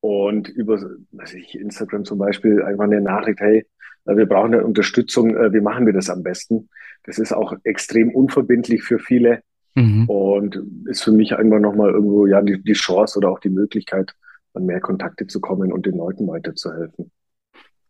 Und 0.01 0.49
über, 0.49 0.81
weiß 1.12 1.35
ich, 1.35 1.59
Instagram 1.59 2.05
zum 2.05 2.18
Beispiel 2.18 2.62
einfach 2.62 2.85
eine 2.85 3.01
Nachricht, 3.01 3.40
hey, 3.40 3.66
äh, 4.07 4.16
wir 4.16 4.27
brauchen 4.27 4.55
eine 4.55 4.64
Unterstützung, 4.64 5.37
äh, 5.37 5.53
wie 5.53 5.61
machen 5.61 5.87
wir 5.87 5.92
das 5.92 6.11
am 6.11 6.22
besten? 6.22 6.68
Das 7.05 7.18
ist 7.18 7.33
auch 7.33 7.55
extrem 7.64 8.11
unverbindlich 8.11 8.83
für 8.83 8.99
viele. 8.99 9.40
Mhm. 9.75 10.09
Und 10.09 10.62
ist 10.87 11.05
für 11.05 11.12
mich 11.12 11.37
einfach 11.37 11.61
nochmal 11.61 11.90
irgendwo 11.90 12.27
ja 12.27 12.40
die, 12.40 12.62
die 12.62 12.72
Chance 12.72 13.18
oder 13.18 13.31
auch 13.31 13.40
die 13.40 13.51
Möglichkeit, 13.51 14.14
an 14.55 14.64
mehr 14.64 14.81
Kontakte 14.81 15.27
zu 15.27 15.40
kommen 15.40 15.70
und 15.70 15.87
den 15.87 15.96
Leuten 15.96 16.27
weiterzuhelfen. 16.27 17.11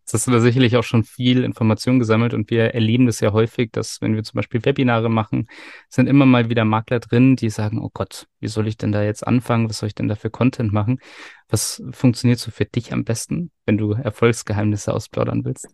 Jetzt 0.07 0.15
hast 0.15 0.29
du 0.29 0.31
da 0.31 0.39
sicherlich 0.39 0.77
auch 0.77 0.85
schon 0.85 1.03
viel 1.03 1.43
Information 1.43 1.99
gesammelt 1.99 2.33
und 2.33 2.49
wir 2.49 2.75
erleben 2.75 3.07
das 3.07 3.19
ja 3.19 3.33
häufig, 3.33 3.73
dass 3.73 4.01
wenn 4.01 4.15
wir 4.15 4.23
zum 4.23 4.37
Beispiel 4.37 4.65
Webinare 4.65 5.09
machen, 5.09 5.49
sind 5.89 6.07
immer 6.09 6.27
mal 6.27 6.49
wieder 6.49 6.65
Makler 6.65 7.01
drin, 7.01 7.35
die 7.35 7.51
sagen, 7.51 7.83
oh 7.83 7.91
Gott, 7.93 8.29
wie 8.39 8.47
soll 8.47 8.69
ich 8.69 8.77
denn 8.77 8.93
da 8.93 9.03
jetzt 9.03 9.27
anfangen? 9.27 9.69
Was 9.69 9.79
soll 9.79 9.89
ich 9.89 9.97
denn 9.97 10.07
da 10.07 10.15
für 10.15 10.31
Content 10.31 10.73
machen? 10.73 11.01
Was 11.49 11.83
funktioniert 11.91 12.39
so 12.39 12.53
für 12.53 12.67
dich 12.67 12.93
am 12.93 13.03
besten, 13.03 13.51
wenn 13.65 13.79
du 13.79 13.95
Erfolgsgeheimnisse 13.95 14.95
ausplaudern 14.95 15.45
willst? 15.45 15.67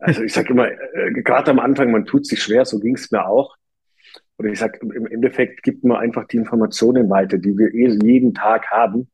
Also 0.00 0.22
ich 0.22 0.34
sage 0.34 0.50
immer, 0.50 0.70
äh, 0.70 1.10
gerade 1.24 1.50
am 1.50 1.60
Anfang, 1.60 1.90
man 1.90 2.04
tut 2.04 2.26
sich 2.26 2.42
schwer, 2.42 2.66
so 2.66 2.78
ging 2.78 2.94
es 2.94 3.10
mir 3.10 3.26
auch. 3.26 3.56
Oder 4.36 4.50
ich 4.50 4.58
sage, 4.58 4.80
im 4.82 5.06
Endeffekt 5.06 5.62
gibt 5.62 5.82
man 5.82 5.96
einfach 5.96 6.26
die 6.26 6.36
Informationen 6.36 7.08
weiter, 7.08 7.38
die 7.38 7.56
wir 7.56 7.72
eh 7.72 7.88
jeden 8.06 8.34
Tag 8.34 8.70
haben. 8.70 9.10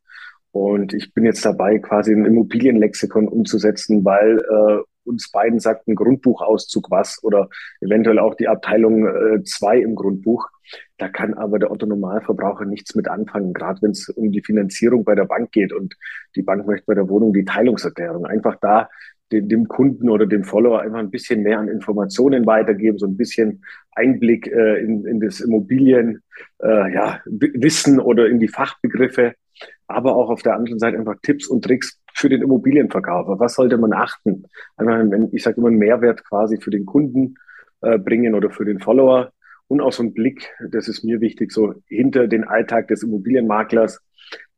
Und 0.57 0.95
ich 0.95 1.13
bin 1.13 1.27
jetzt 1.27 1.45
dabei, 1.45 1.79
quasi 1.79 2.15
ein 2.15 2.25
Immobilienlexikon 2.25 3.29
umzusetzen, 3.29 4.07
weil 4.07 4.39
äh, 4.39 4.83
uns 5.05 5.31
beiden 5.31 5.61
sagt 5.61 5.87
ein 5.87 5.95
Grundbuchauszug 5.95 6.91
was 6.91 7.23
oder 7.23 7.51
eventuell 7.83 8.19
auch 8.19 8.35
die 8.35 8.49
Abteilung 8.49 9.07
2 9.45 9.77
äh, 9.77 9.83
im 9.83 9.95
Grundbuch. 9.95 10.49
Da 10.97 11.09
kann 11.09 11.35
aber 11.35 11.59
der 11.59 11.71
Otto-Normalverbraucher 11.71 12.65
nichts 12.65 12.95
mit 12.95 13.07
anfangen, 13.07 13.53
gerade 13.53 13.83
wenn 13.83 13.91
es 13.91 14.09
um 14.09 14.33
die 14.33 14.41
Finanzierung 14.41 15.05
bei 15.05 15.15
der 15.15 15.27
Bank 15.27 15.53
geht 15.53 15.75
und 15.75 15.95
die 16.35 16.43
Bank 16.43 16.67
möchte 16.67 16.87
bei 16.87 16.95
der 16.95 17.11
Wohnung 17.11 17.35
die 17.35 17.45
Teilungserklärung. 17.45 18.25
Einfach 18.25 18.57
da 18.59 18.89
dem, 19.33 19.51
dem 19.51 19.69
Kunden 19.69 20.09
oder 20.09 20.25
dem 20.25 20.43
Follower 20.43 20.81
einfach 20.81 21.01
ein 21.01 21.11
bisschen 21.11 21.43
mehr 21.43 21.59
an 21.59 21.69
Informationen 21.69 22.47
weitergeben, 22.47 22.99
so 22.99 23.07
ein 23.07 23.19
bisschen 23.19 23.63
Einblick 23.93 24.47
äh, 24.47 24.81
in, 24.81 25.05
in 25.05 25.21
das 25.21 25.41
Immobilien, 25.41 26.23
äh, 26.63 26.95
ja, 26.95 27.21
Wissen 27.27 28.01
oder 28.01 28.27
in 28.27 28.41
die 28.41 28.49
Fachbegriffe 28.49 29.35
aber 29.87 30.17
auch 30.17 30.31
auf 30.31 30.43
der 30.43 30.55
anderen 30.55 30.79
Seite 30.79 30.99
einfach 30.99 31.17
Tipps 31.23 31.47
und 31.47 31.65
Tricks 31.65 32.01
für 32.15 32.29
den 32.29 32.43
Immobilienverkäufer. 32.43 33.39
Was 33.39 33.55
sollte 33.55 33.79
man 33.79 33.93
achten? 33.93 34.45
Einmal, 34.77 35.29
ich 35.33 35.43
sage 35.43 35.59
immer, 35.59 35.69
einen 35.69 35.79
Mehrwert 35.79 36.25
quasi 36.25 36.59
für 36.59 36.71
den 36.71 36.87
Kunden 36.87 37.35
äh, 37.83 37.99
bringen 37.99 38.35
oder 38.35 38.51
für 38.51 38.65
den 38.65 38.81
Follower 38.81 39.33
und 39.69 39.81
auch 39.81 39.93
so 39.93 40.03
ein 40.03 40.15
Blick, 40.15 40.49
das 40.71 40.89
ist 40.89 41.05
mir 41.05 41.21
wichtig, 41.21 41.53
so 41.53 41.75
hinter 41.87 42.29
den 42.29 42.45
Alltag 42.45 42.89
des 42.89 43.03
Immobilienmaklers. 43.03 44.01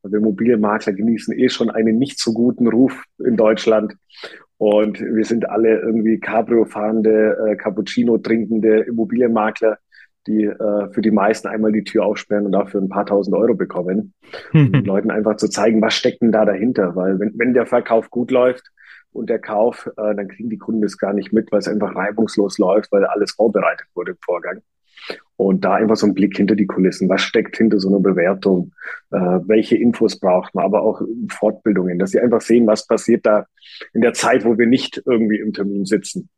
Wir 0.03 0.19
Immobilienmakler 0.19 0.93
genießen 0.93 1.37
eh 1.37 1.49
schon 1.49 1.71
einen 1.71 1.99
nicht 1.99 2.21
so 2.21 2.33
guten 2.33 2.69
Ruf 2.69 3.05
in 3.19 3.37
Deutschland. 3.37 3.97
Und 4.57 5.01
wir 5.01 5.25
sind 5.25 5.49
alle 5.49 5.81
irgendwie 5.81 6.19
Cabrio 6.19 6.65
fahrende, 6.65 7.37
äh, 7.47 7.57
Cappuccino 7.57 8.19
trinkende 8.19 8.81
Immobilienmakler, 8.81 9.79
die 10.29 10.45
äh, 10.45 10.93
für 10.93 11.01
die 11.01 11.11
meisten 11.11 11.49
einmal 11.49 11.73
die 11.73 11.85
Tür 11.85 12.05
aufsperren 12.05 12.47
und 12.47 12.53
dafür 12.53 12.81
ein 12.81 12.89
paar 12.89 13.07
tausend 13.07 13.35
Euro 13.35 13.55
bekommen. 13.55 14.15
um 14.53 14.73
den 14.73 14.85
Leuten 14.85 15.11
einfach 15.11 15.37
zu 15.37 15.49
zeigen, 15.49 15.81
was 15.83 15.95
steckt 15.95 16.23
denn 16.23 16.33
da 16.33 16.45
dahinter? 16.45 16.95
Weil 16.95 17.19
wenn, 17.19 17.33
wenn 17.37 17.55
der 17.55 17.67
Verkauf 17.67 18.11
gut 18.11 18.31
läuft 18.31 18.71
und 19.13 19.31
der 19.31 19.39
Kauf, 19.39 19.87
äh, 19.97 20.15
dann 20.15 20.29
kriegen 20.29 20.51
die 20.51 20.59
Kunden 20.59 20.83
das 20.83 20.99
gar 20.99 21.13
nicht 21.13 21.33
mit, 21.33 21.51
weil 21.51 21.61
es 21.61 21.69
einfach 21.69 21.97
reibungslos 21.97 22.59
läuft, 22.59 22.93
weil 22.93 23.05
alles 23.05 23.33
vorbereitet 23.33 23.87
wurde 23.95 24.13
im 24.13 24.19
Vorgang. 24.21 24.61
Und 25.37 25.65
da 25.65 25.75
einfach 25.75 25.97
so 25.97 26.07
ein 26.07 26.15
Blick 26.15 26.37
hinter 26.37 26.57
die 26.57 26.67
Kulissen. 26.67 27.09
Was 27.09 27.23
steckt 27.23 27.57
hinter 27.57 27.79
so 27.79 27.89
einer 27.89 28.01
Bewertung? 28.01 28.73
Äh, 29.11 29.19
welche 29.47 29.77
Infos 29.77 30.19
braucht 30.19 30.55
man? 30.55 30.65
Aber 30.65 30.83
auch 30.83 31.01
Fortbildungen, 31.31 31.99
dass 31.99 32.11
sie 32.11 32.21
einfach 32.21 32.41
sehen, 32.41 32.67
was 32.67 32.87
passiert 32.87 33.25
da 33.25 33.47
in 33.95 34.03
der 34.03 34.13
Zeit, 34.13 34.45
wo 34.45 34.59
wir 34.59 34.67
nicht 34.67 35.03
irgendwie 35.07 35.39
im 35.39 35.53
Termin 35.53 35.87
sitzen. 35.87 36.29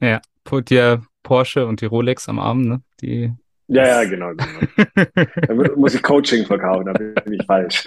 Ja, 0.00 0.20
put 0.44 0.70
dir 0.70 1.02
Porsche 1.24 1.66
und 1.66 1.80
die 1.80 1.86
Rolex 1.86 2.28
am 2.28 2.38
Arm, 2.38 2.62
ne? 2.62 2.82
Die 3.00 3.32
ja, 3.66 3.86
ja, 3.86 4.04
genau. 4.04 4.32
genau. 4.34 5.06
da 5.64 5.76
muss 5.76 5.94
ich 5.94 6.02
Coaching 6.02 6.44
verkaufen, 6.44 6.84
da 6.86 6.92
bin 6.92 7.32
ich 7.32 7.46
falsch. 7.46 7.86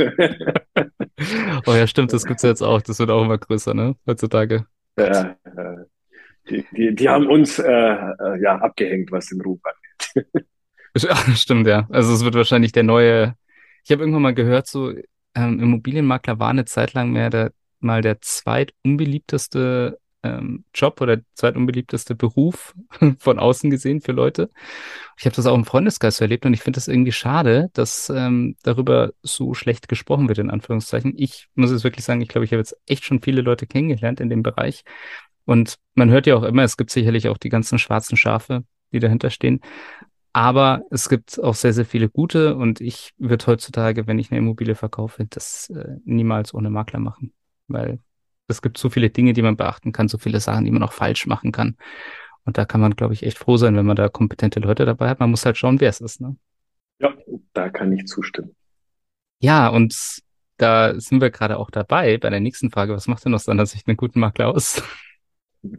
oh 1.65 1.73
ja, 1.73 1.86
stimmt, 1.86 2.12
das 2.12 2.26
gibt's 2.26 2.43
jetzt 2.43 2.63
auch. 2.63 2.82
Das 2.82 3.00
wird 3.00 3.12
auch 3.12 3.23
immer 3.23 3.38
größer, 3.38 3.73
ne? 3.73 3.95
Heutzutage. 4.08 4.65
Ja, 4.97 5.36
die, 6.50 6.65
die, 6.76 6.95
die 6.95 7.10
haben 7.10 7.28
uns 7.28 7.60
äh, 7.60 7.71
äh, 7.71 8.41
ja 8.41 8.58
abgehängt, 8.58 9.12
was 9.12 9.28
den 9.28 9.41
Ruf 9.41 9.60
angeht. 9.63 10.47
Stimmt, 11.38 11.67
ja. 11.67 11.88
Also 11.91 12.12
es 12.13 12.23
wird 12.23 12.34
wahrscheinlich 12.34 12.71
der 12.71 12.84
neue. 12.84 13.36
Ich 13.84 13.91
habe 13.91 14.02
irgendwann 14.02 14.23
mal 14.23 14.34
gehört, 14.34 14.65
so 14.65 14.91
ähm, 15.36 15.60
Immobilienmakler 15.60 16.39
war 16.39 16.50
eine 16.50 16.65
Zeit 16.65 16.93
lang 16.93 17.12
mehr 17.12 17.30
der 17.30 17.52
mal 17.80 18.02
der 18.02 18.19
zweitunbeliebteste 18.21 20.00
ähm, 20.28 20.66
Job 20.74 21.02
oder 21.02 21.20
zweitunbeliebteste 21.34 22.16
Beruf 22.16 22.76
von 23.20 23.40
außen 23.40 23.70
gesehen 23.70 24.02
für 24.02 24.12
Leute. 24.12 24.50
Ich 25.18 25.26
habe 25.26 25.36
das 25.36 25.46
auch 25.46 25.56
im 25.56 25.66
Freundeskreis 25.66 26.22
erlebt 26.22 26.46
und 26.46 26.54
ich 26.54 26.62
finde 26.62 26.78
das 26.78 26.88
irgendwie 26.88 27.12
schade, 27.12 27.70
dass 27.74 28.10
ähm, 28.10 28.56
darüber 28.63 29.13
so 29.22 29.54
schlecht 29.54 29.88
gesprochen 29.88 30.28
wird, 30.28 30.38
in 30.40 30.50
Anführungszeichen. 30.50 31.13
Ich 31.18 31.48
muss 31.56 31.72
jetzt 31.72 31.84
wirklich 31.84 32.06
sagen, 32.06 32.22
ich 32.22 32.28
glaube, 32.28 32.46
ich 32.46 32.52
habe 32.52 32.60
jetzt 32.60 32.78
echt 32.86 33.06
schon 33.06 33.22
viele 33.22 33.42
Leute 33.42 33.68
kennengelernt 33.68 34.20
in 34.20 34.30
dem 34.30 34.44
Bereich. 34.44 34.84
Und 35.46 35.78
man 35.96 36.10
hört 36.10 36.28
ja 36.28 36.36
auch 36.36 36.44
immer, 36.44 36.63
es 36.63 36.78
gibt 36.78 36.92
sicherlich 36.92 37.30
auch 37.30 37.38
die 37.38 37.50
ganzen 37.50 37.80
schwarzen 37.80 38.18
Schafe, 38.18 38.63
die 38.92 39.00
dahinter 39.00 39.30
stehen. 39.30 39.62
Aber 40.34 40.84
es 40.92 41.10
gibt 41.10 41.42
auch 41.42 41.56
sehr, 41.56 41.74
sehr 41.74 41.86
viele 41.86 42.10
gute 42.10 42.56
und 42.56 42.80
ich 42.80 43.13
würde 43.18 43.48
heutzutage, 43.48 44.06
wenn 44.06 44.20
ich 44.20 44.30
eine 44.30 44.38
Immobilie 44.38 44.76
verkaufe, 44.76 45.26
das 45.28 45.72
äh, 45.72 45.96
niemals 46.06 46.54
ohne 46.54 46.70
Makler 46.70 47.00
machen, 47.00 47.34
weil 47.68 48.00
es 48.47 48.62
gibt 48.62 48.77
so 48.77 48.89
viele 48.89 49.10
Dinge, 49.10 49.33
die 49.33 49.41
man 49.41 49.57
beachten 49.57 49.91
kann, 49.91 50.07
so 50.07 50.17
viele 50.17 50.39
Sachen, 50.39 50.65
die 50.65 50.71
man 50.71 50.83
auch 50.83 50.93
falsch 50.93 51.25
machen 51.27 51.51
kann. 51.51 51.75
Und 52.45 52.57
da 52.57 52.65
kann 52.65 52.79
man, 52.79 52.95
glaube 52.95 53.13
ich, 53.13 53.23
echt 53.23 53.38
froh 53.38 53.57
sein, 53.57 53.75
wenn 53.75 53.86
man 53.86 53.95
da 53.95 54.07
kompetente 54.07 54.60
Leute 54.60 54.86
dabei 54.86 55.10
hat. 55.10 55.19
Man 55.19 55.31
muss 55.31 55.45
halt 55.45 55.57
schauen, 55.57 55.81
wer 55.81 55.89
es 55.89 55.99
ist. 55.99 56.21
Ne? 56.21 56.38
Ja, 56.99 57.13
da 57.53 57.69
kann 57.69 57.91
ich 57.91 58.05
zustimmen. 58.07 58.55
Ja, 59.39 59.67
und 59.67 60.21
da 60.57 60.99
sind 60.99 61.21
wir 61.21 61.29
gerade 61.29 61.57
auch 61.57 61.69
dabei 61.69 62.17
bei 62.17 62.29
der 62.29 62.39
nächsten 62.39 62.71
Frage. 62.71 62.93
Was 62.93 63.07
macht 63.07 63.25
denn 63.25 63.33
aus 63.33 63.43
deiner 63.43 63.65
Sicht 63.65 63.88
einen 63.88 63.97
guten 63.97 64.19
Makler 64.19 64.47
aus? 64.47 64.81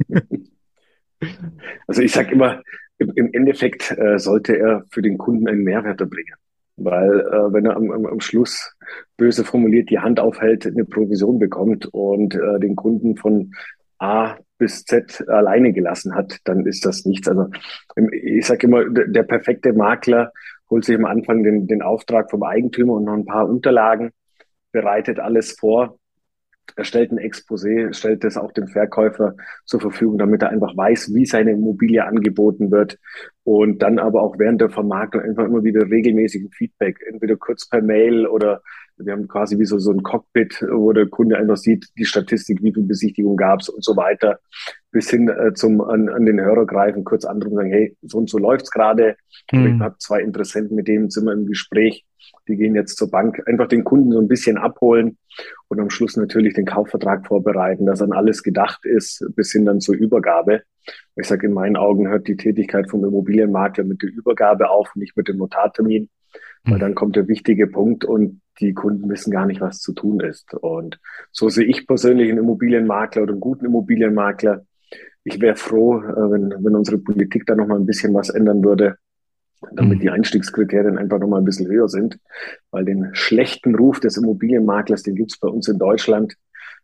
Also 1.88 2.02
ich 2.02 2.12
sage 2.12 2.30
immer, 2.30 2.62
im 2.98 3.32
Endeffekt 3.32 3.90
äh, 3.90 4.20
sollte 4.20 4.56
er 4.56 4.84
für 4.90 5.02
den 5.02 5.18
Kunden 5.18 5.48
einen 5.48 5.64
Mehrwert 5.64 6.00
erbringen. 6.00 6.36
Weil 6.78 7.20
äh, 7.20 7.52
wenn 7.52 7.66
er 7.66 7.76
am, 7.76 7.90
am, 7.90 8.06
am 8.06 8.20
Schluss 8.20 8.74
böse 9.16 9.44
formuliert 9.44 9.90
die 9.90 9.98
Hand 9.98 10.20
aufhält, 10.20 10.66
eine 10.66 10.84
Provision 10.84 11.38
bekommt 11.38 11.86
und 11.86 12.34
äh, 12.34 12.60
den 12.60 12.76
Kunden 12.76 13.16
von 13.16 13.52
A 13.98 14.36
bis 14.58 14.84
Z 14.84 15.24
alleine 15.28 15.72
gelassen 15.72 16.14
hat, 16.14 16.38
dann 16.44 16.66
ist 16.66 16.84
das 16.84 17.04
nichts. 17.04 17.28
Also 17.28 17.46
ich 18.12 18.46
sage 18.46 18.66
immer, 18.66 18.88
der, 18.88 19.08
der 19.08 19.22
perfekte 19.22 19.72
Makler 19.72 20.32
holt 20.70 20.84
sich 20.84 20.96
am 20.96 21.04
Anfang 21.04 21.42
den, 21.42 21.66
den 21.66 21.82
Auftrag 21.82 22.30
vom 22.30 22.42
Eigentümer 22.42 22.94
und 22.94 23.04
noch 23.04 23.14
ein 23.14 23.24
paar 23.24 23.48
Unterlagen, 23.48 24.10
bereitet 24.72 25.18
alles 25.18 25.52
vor 25.52 25.97
erstellt 26.76 27.12
ein 27.12 27.18
Exposé, 27.18 27.92
stellt 27.92 28.24
das 28.24 28.36
auch 28.36 28.52
dem 28.52 28.68
Verkäufer 28.68 29.34
zur 29.64 29.80
Verfügung, 29.80 30.18
damit 30.18 30.42
er 30.42 30.50
einfach 30.50 30.76
weiß, 30.76 31.14
wie 31.14 31.26
seine 31.26 31.52
Immobilie 31.52 32.04
angeboten 32.04 32.70
wird. 32.70 32.98
Und 33.44 33.82
dann 33.82 33.98
aber 33.98 34.22
auch 34.22 34.38
während 34.38 34.60
der 34.60 34.70
Vermarktung 34.70 35.22
einfach 35.22 35.44
immer 35.44 35.64
wieder 35.64 35.88
regelmäßigen 35.90 36.50
Feedback, 36.50 36.98
entweder 37.06 37.36
kurz 37.36 37.68
per 37.68 37.82
Mail 37.82 38.26
oder 38.26 38.62
wir 38.98 39.12
haben 39.12 39.28
quasi 39.28 39.58
wie 39.58 39.64
so, 39.64 39.78
so 39.78 39.92
ein 39.92 40.02
Cockpit, 40.02 40.64
wo 40.70 40.92
der 40.92 41.06
Kunde 41.06 41.36
einfach 41.36 41.56
sieht, 41.56 41.86
die 41.98 42.04
Statistik, 42.04 42.62
wie 42.62 42.72
viel 42.72 42.84
Besichtigung 42.84 43.36
gab 43.36 43.60
es 43.60 43.68
und 43.68 43.84
so 43.84 43.96
weiter, 43.96 44.38
bis 44.90 45.10
hin 45.10 45.28
äh, 45.28 45.54
zum 45.54 45.80
an, 45.80 46.08
an 46.08 46.26
den 46.26 46.40
Hörer 46.40 46.66
greifen, 46.66 47.04
kurz 47.04 47.24
anrufen 47.24 47.52
und 47.52 47.58
sagen, 47.58 47.72
hey, 47.72 47.96
so 48.02 48.18
und 48.18 48.30
so 48.30 48.38
läuft's 48.38 48.70
gerade. 48.70 49.16
Mhm. 49.52 49.66
Ich 49.66 49.80
habe 49.80 49.96
zwei 49.98 50.20
Interessenten, 50.20 50.76
mit 50.76 50.88
denen 50.88 51.10
sind 51.10 51.24
wir 51.24 51.32
im 51.32 51.46
Gespräch 51.46 52.04
die 52.48 52.56
gehen 52.56 52.74
jetzt 52.74 52.96
zur 52.96 53.10
Bank, 53.10 53.42
einfach 53.46 53.68
den 53.68 53.84
Kunden 53.84 54.12
so 54.12 54.20
ein 54.20 54.28
bisschen 54.28 54.56
abholen 54.56 55.18
und 55.68 55.80
am 55.80 55.90
Schluss 55.90 56.16
natürlich 56.16 56.54
den 56.54 56.64
Kaufvertrag 56.64 57.26
vorbereiten, 57.26 57.86
dass 57.86 58.02
an 58.02 58.12
alles 58.12 58.42
gedacht 58.42 58.84
ist, 58.84 59.24
bis 59.36 59.52
hin 59.52 59.66
dann 59.66 59.80
zur 59.80 59.94
Übergabe. 59.94 60.62
Ich 61.16 61.26
sage, 61.26 61.46
in 61.46 61.52
meinen 61.52 61.76
Augen 61.76 62.08
hört 62.08 62.26
die 62.26 62.36
Tätigkeit 62.36 62.90
vom 62.90 63.04
Immobilienmakler 63.04 63.84
mit 63.84 64.02
der 64.02 64.10
Übergabe 64.10 64.70
auf, 64.70 64.94
nicht 64.94 65.16
mit 65.16 65.28
dem 65.28 65.36
Notartermin, 65.36 66.08
weil 66.64 66.76
mhm. 66.76 66.80
dann 66.80 66.94
kommt 66.94 67.16
der 67.16 67.28
wichtige 67.28 67.66
Punkt 67.66 68.04
und 68.04 68.40
die 68.60 68.74
Kunden 68.74 69.08
wissen 69.08 69.30
gar 69.30 69.46
nicht, 69.46 69.60
was 69.60 69.80
zu 69.80 69.92
tun 69.92 70.20
ist. 70.20 70.54
Und 70.54 70.98
so 71.32 71.48
sehe 71.48 71.66
ich 71.66 71.86
persönlich 71.86 72.30
einen 72.30 72.38
Immobilienmakler 72.38 73.22
oder 73.22 73.32
einen 73.32 73.40
guten 73.40 73.66
Immobilienmakler. 73.66 74.64
Ich 75.24 75.40
wäre 75.40 75.56
froh, 75.56 75.98
äh, 75.98 76.30
wenn, 76.30 76.54
wenn 76.64 76.74
unsere 76.74 76.98
Politik 76.98 77.46
da 77.46 77.54
noch 77.54 77.66
mal 77.66 77.78
ein 77.78 77.86
bisschen 77.86 78.14
was 78.14 78.30
ändern 78.30 78.64
würde, 78.64 78.96
damit 79.72 79.98
mhm. 79.98 80.02
die 80.02 80.10
Einstiegskriterien 80.10 80.98
einfach 80.98 81.18
nochmal 81.18 81.40
ein 81.40 81.44
bisschen 81.44 81.68
höher 81.68 81.88
sind, 81.88 82.18
weil 82.70 82.84
den 82.84 83.10
schlechten 83.12 83.74
Ruf 83.74 84.00
des 84.00 84.16
Immobilienmaklers, 84.16 85.02
den 85.02 85.16
gibt's 85.16 85.38
bei 85.38 85.48
uns 85.48 85.68
in 85.68 85.78
Deutschland, 85.78 86.34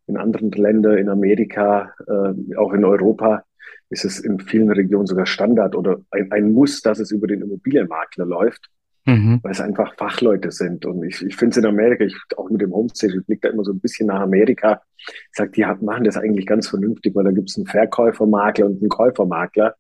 in 0.07 0.17
anderen 0.17 0.51
Ländern, 0.51 0.99
in 0.99 1.09
Amerika, 1.09 1.95
äh, 2.07 2.57
auch 2.57 2.73
in 2.73 2.85
Europa, 2.85 3.45
ist 3.91 4.05
es 4.05 4.19
in 4.19 4.41
vielen 4.41 4.71
Regionen 4.71 5.07
sogar 5.07 5.27
Standard 5.27 5.77
oder 5.77 6.01
ein, 6.11 6.31
ein 6.33 6.53
Muss, 6.53 6.83
dass 6.83 6.99
es 6.99 7.11
über 7.11 7.27
den 7.27 7.43
Immobilienmakler 7.43 8.27
läuft, 8.27 8.69
mhm. 9.07 9.41
weil 9.43 9.53
es 9.53 9.61
einfach 9.61 9.95
Fachleute 9.97 10.51
sind. 10.51 10.87
Und 10.87 11.05
ich, 11.05 11.23
ich 11.23 11.37
finde 11.37 11.53
es 11.53 11.57
in 11.59 11.67
Amerika, 11.67 12.05
ich 12.05 12.17
auch 12.37 12.51
mit 12.51 12.61
dem 12.61 12.73
Homestage, 12.73 13.19
ich 13.19 13.27
blicke 13.27 13.49
da 13.49 13.55
immer 13.55 13.65
so 13.65 13.73
ein 13.73 13.81
bisschen 13.81 14.09
nach 14.09 14.21
Amerika. 14.21 14.83
Ich 14.99 15.29
sage, 15.33 15.51
die 15.53 15.65
machen 15.85 16.05
das 16.05 16.17
eigentlich 16.17 16.47
ganz 16.47 16.69
vernünftig, 16.69 17.15
weil 17.15 17.25
da 17.25 17.31
gibt's 17.31 17.57
einen 17.57 17.67
Verkäufermakler 17.67 18.67
und 18.67 18.81
einen 18.81 18.89
Käufermakler. 18.89 19.75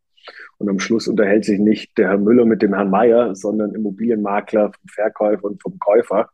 Und 0.58 0.68
am 0.68 0.78
Schluss 0.78 1.06
unterhält 1.06 1.44
sich 1.44 1.58
nicht 1.58 1.98
der 1.98 2.08
Herr 2.08 2.18
Müller 2.18 2.46
mit 2.46 2.62
dem 2.62 2.74
Herrn 2.74 2.90
Meier, 2.90 3.34
sondern 3.34 3.74
Immobilienmakler 3.74 4.72
vom 4.72 4.88
Verkäufer 4.88 5.44
und 5.44 5.62
vom 5.62 5.78
Käufer. 5.78 6.28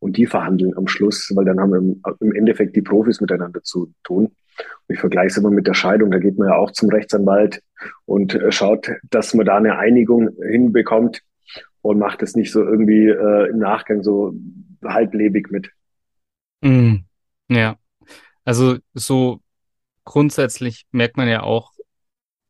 Und 0.00 0.16
die 0.16 0.26
verhandeln 0.26 0.76
am 0.76 0.86
Schluss, 0.86 1.32
weil 1.34 1.46
dann 1.46 1.58
haben 1.58 1.72
wir 1.72 2.14
im 2.20 2.32
Endeffekt 2.34 2.76
die 2.76 2.82
Profis 2.82 3.20
miteinander 3.20 3.62
zu 3.62 3.92
tun. 4.04 4.26
Und 4.26 4.94
ich 4.94 5.00
vergleiche 5.00 5.28
es 5.28 5.36
immer 5.38 5.50
mit 5.50 5.66
der 5.66 5.74
Scheidung. 5.74 6.10
Da 6.10 6.18
geht 6.18 6.38
man 6.38 6.48
ja 6.48 6.56
auch 6.56 6.72
zum 6.72 6.90
Rechtsanwalt 6.90 7.62
und 8.04 8.38
schaut, 8.50 8.90
dass 9.10 9.32
man 9.32 9.46
da 9.46 9.56
eine 9.56 9.78
Einigung 9.78 10.28
hinbekommt 10.42 11.22
und 11.82 11.98
macht 11.98 12.22
es 12.22 12.34
nicht 12.34 12.52
so 12.52 12.64
irgendwie 12.64 13.08
äh, 13.08 13.50
im 13.50 13.58
Nachgang 13.58 14.02
so 14.02 14.32
halblebig 14.84 15.50
mit. 15.50 15.70
Mm, 16.62 17.04
ja, 17.48 17.76
also 18.44 18.78
so 18.94 19.40
grundsätzlich 20.04 20.86
merkt 20.92 21.16
man 21.16 21.28
ja 21.28 21.42
auch, 21.42 21.72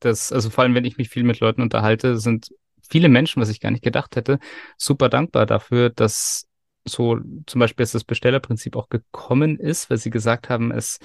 dass, 0.01 0.33
also 0.33 0.51
vor 0.51 0.65
allem, 0.65 0.75
wenn 0.75 0.85
ich 0.85 0.99
mich 0.99 1.09
viel 1.09 1.25
mit 1.25 1.41
Leuten 1.41 1.63
unterhalte, 1.63 2.19
sind 2.19 2.51
viele 2.89 3.09
Menschen, 3.09 3.41
was 3.41 3.49
ich 3.49 3.61
gar 3.61 3.71
nicht 3.71 3.85
gedacht 3.85 4.17
hätte, 4.17 4.39
super 4.77 5.09
dankbar 5.09 5.47
dafür, 5.47 5.91
dass 5.91 6.47
so 6.85 7.19
zum 7.47 7.59
Beispiel 7.61 7.87
das 7.87 8.05
Bestellerprinzip 8.05 8.77
auch 8.77 8.89
gekommen 8.89 9.59
ist, 9.59 9.89
weil 9.89 9.99
sie 9.99 10.11
gesagt 10.11 10.49
haben, 10.49 10.73
es 10.73 10.99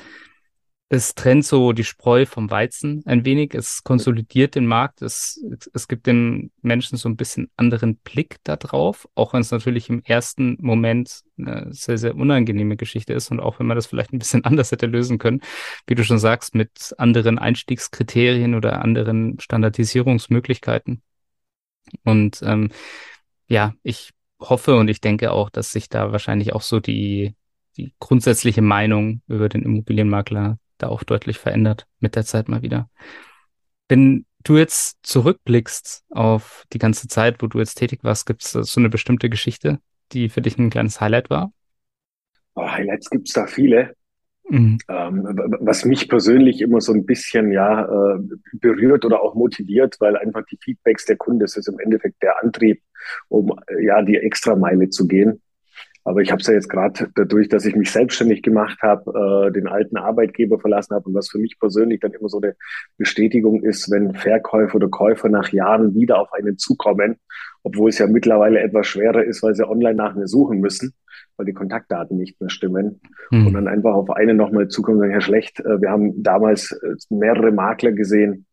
es 0.89 1.15
trennt 1.15 1.43
so 1.45 1.73
die 1.73 1.83
Spreu 1.83 2.25
vom 2.25 2.49
Weizen 2.49 3.03
ein 3.05 3.25
wenig. 3.25 3.53
Es 3.53 3.83
konsolidiert 3.83 4.55
den 4.55 4.65
Markt. 4.65 5.01
Es, 5.01 5.43
es 5.73 5.87
gibt 5.89 6.07
den 6.07 6.51
Menschen 6.61 6.97
so 6.97 7.09
ein 7.09 7.17
bisschen 7.17 7.51
anderen 7.57 7.97
Blick 7.97 8.37
da 8.43 8.55
drauf, 8.55 9.07
auch 9.13 9.33
wenn 9.33 9.41
es 9.41 9.51
natürlich 9.51 9.89
im 9.89 10.01
ersten 10.03 10.55
Moment 10.61 11.23
eine 11.37 11.67
sehr, 11.73 11.97
sehr 11.97 12.15
unangenehme 12.15 12.77
Geschichte 12.77 13.13
ist 13.13 13.31
und 13.31 13.41
auch 13.41 13.59
wenn 13.59 13.67
man 13.67 13.75
das 13.75 13.87
vielleicht 13.87 14.13
ein 14.13 14.19
bisschen 14.19 14.45
anders 14.45 14.71
hätte 14.71 14.85
lösen 14.85 15.17
können, 15.17 15.41
wie 15.87 15.95
du 15.95 16.05
schon 16.05 16.19
sagst, 16.19 16.55
mit 16.55 16.95
anderen 16.97 17.37
Einstiegskriterien 17.37 18.55
oder 18.55 18.81
anderen 18.81 19.39
Standardisierungsmöglichkeiten. 19.41 21.01
Und 22.03 22.41
ähm, 22.43 22.69
ja, 23.47 23.73
ich 23.83 24.11
hoffe 24.39 24.77
und 24.77 24.87
ich 24.87 25.01
denke 25.01 25.31
auch, 25.33 25.49
dass 25.49 25.71
sich 25.73 25.89
da 25.89 26.13
wahrscheinlich 26.13 26.53
auch 26.53 26.61
so 26.61 26.79
die, 26.79 27.35
die 27.75 27.93
grundsätzliche 27.99 28.61
Meinung 28.61 29.21
über 29.27 29.49
den 29.49 29.63
Immobilienmakler 29.63 30.57
da 30.77 30.87
auch 30.87 31.03
deutlich 31.03 31.37
verändert 31.37 31.87
mit 31.99 32.15
der 32.15 32.25
Zeit 32.25 32.49
mal 32.49 32.61
wieder. 32.61 32.89
Wenn 33.87 34.25
du 34.43 34.57
jetzt 34.57 34.97
zurückblickst 35.03 36.05
auf 36.09 36.65
die 36.73 36.79
ganze 36.79 37.07
Zeit, 37.07 37.41
wo 37.41 37.47
du 37.47 37.59
jetzt 37.59 37.75
tätig 37.75 38.03
warst, 38.03 38.25
gibt 38.25 38.43
es 38.43 38.51
so 38.51 38.79
eine 38.79 38.89
bestimmte 38.89 39.29
Geschichte, 39.29 39.79
die 40.11 40.29
für 40.29 40.41
dich 40.41 40.57
ein 40.57 40.69
kleines 40.69 41.01
Highlight 41.01 41.29
war? 41.29 41.51
Oh, 42.55 42.67
Highlights 42.67 43.09
gibt 43.09 43.27
es 43.27 43.33
da 43.33 43.45
viele. 43.45 43.93
Mhm. 44.49 44.77
Ähm, 44.87 45.23
was 45.59 45.83
mich 45.83 46.07
persönlich 46.07 46.61
immer 46.61 46.79
so 46.79 46.93
ein 46.93 47.05
bisschen 47.05 47.51
ja 47.51 47.83
äh, 47.83 48.19
berührt 48.53 49.03
oder 49.03 49.21
auch 49.21 49.35
motiviert, 49.35 49.97
weil 49.99 50.15
einfach 50.15 50.45
die 50.45 50.57
Feedbacks 50.63 51.05
der 51.05 51.17
Kunden, 51.17 51.41
das 51.41 51.57
ist 51.57 51.67
im 51.67 51.79
Endeffekt 51.79 52.23
der 52.23 52.41
Antrieb, 52.41 52.81
um 53.27 53.59
ja 53.81 54.01
die 54.01 54.15
Extrameile 54.15 54.89
zu 54.89 55.07
gehen. 55.07 55.41
Aber 56.07 56.21
ich 56.21 56.31
habe 56.31 56.39
es 56.39 56.47
ja 56.47 56.53
jetzt 56.53 56.69
gerade 56.69 57.09
dadurch, 57.15 57.49
dass 57.49 57.65
ich 57.65 57.75
mich 57.75 57.91
selbstständig 57.91 58.41
gemacht 58.41 58.81
habe, 58.81 59.49
äh, 59.49 59.51
den 59.51 59.67
alten 59.67 59.97
Arbeitgeber 59.97 60.57
verlassen 60.57 60.95
habe 60.95 61.09
und 61.09 61.13
was 61.13 61.27
für 61.27 61.37
mich 61.37 61.59
persönlich 61.59 61.99
dann 61.99 62.13
immer 62.13 62.29
so 62.29 62.39
eine 62.39 62.55
Bestätigung 62.97 63.61
ist, 63.61 63.91
wenn 63.91 64.13
Verkäufer 64.13 64.75
oder 64.75 64.87
Käufer 64.87 65.27
nach 65.27 65.51
Jahren 65.51 65.95
wieder 65.95 66.21
auf 66.21 66.31
einen 66.31 66.57
zukommen, 66.57 67.17
obwohl 67.61 67.89
es 67.89 67.97
ja 67.97 68.07
mittlerweile 68.07 68.61
etwas 68.61 68.87
schwerer 68.87 69.21
ist, 69.25 69.43
weil 69.43 69.53
sie 69.53 69.67
online 69.67 69.95
nach 69.95 70.15
mir 70.15 70.27
suchen 70.27 70.61
müssen, 70.61 70.93
weil 71.35 71.45
die 71.45 71.53
Kontaktdaten 71.53 72.17
nicht 72.17 72.39
mehr 72.39 72.49
stimmen. 72.49 73.01
Mhm. 73.29 73.47
Und 73.47 73.53
dann 73.55 73.67
einfach 73.67 73.93
auf 73.93 74.09
einen 74.09 74.37
nochmal 74.37 74.69
zukommen 74.69 74.99
und 74.99 75.01
sagen, 75.01 75.11
Herr 75.11 75.19
Schlecht, 75.19 75.59
äh, 75.59 75.81
wir 75.81 75.89
haben 75.89 76.23
damals 76.23 76.71
äh, 76.71 76.95
mehrere 77.09 77.51
Makler 77.51 77.91
gesehen 77.91 78.45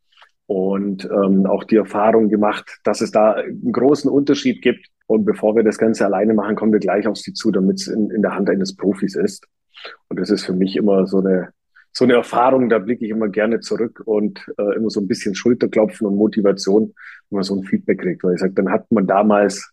und 0.47 1.05
ähm, 1.05 1.47
auch 1.47 1.62
die 1.62 1.77
Erfahrung 1.77 2.31
gemacht, 2.31 2.81
dass 2.83 3.01
es 3.01 3.12
da 3.12 3.35
einen 3.35 3.71
großen 3.71 4.11
Unterschied 4.11 4.61
gibt 4.61 4.88
und 5.07 5.25
bevor 5.25 5.55
wir 5.57 5.62
das 5.62 5.79
Ganze 5.79 6.05
alleine 6.05 6.35
machen, 6.35 6.57
kommen 6.57 6.73
wir 6.73 6.81
gleich 6.81 7.07
auf 7.07 7.17
sie 7.17 7.33
zu, 7.33 7.51
damit 7.51 7.81
es 7.81 7.88
in, 7.88 8.11
in 8.11 8.23
der 8.23 8.35
Hand 8.35 8.49
eines 8.49 8.75
Profis 8.75 9.14
ist. 9.17 9.47
Und 10.09 10.19
das 10.19 10.31
ist 10.31 10.45
für 10.45 10.55
mich 10.55 10.77
immer 10.77 11.07
so 11.07 11.19
eine, 11.19 11.51
so 11.93 12.05
eine 12.05 12.14
Erfahrung, 12.14 12.69
da 12.69 12.79
blicke 12.79 13.05
ich 13.05 13.11
immer 13.11 13.29
gerne 13.29 13.61
zurück 13.61 14.03
und 14.05 14.51
äh, 14.59 14.77
immer 14.77 14.90
so 14.90 15.01
ein 15.01 15.07
bisschen 15.07 15.35
Schulterklopfen 15.35 16.07
und 16.07 16.17
Motivation, 16.17 16.95
wenn 17.31 17.37
man 17.37 17.43
so 17.43 17.55
ein 17.55 17.64
Feedback 17.64 18.01
kriegt. 18.01 18.25
Weil 18.25 18.35
ich 18.35 18.40
sage, 18.40 18.55
dann 18.55 18.71
hat 18.71 18.90
man 18.90 19.07
damals, 19.07 19.73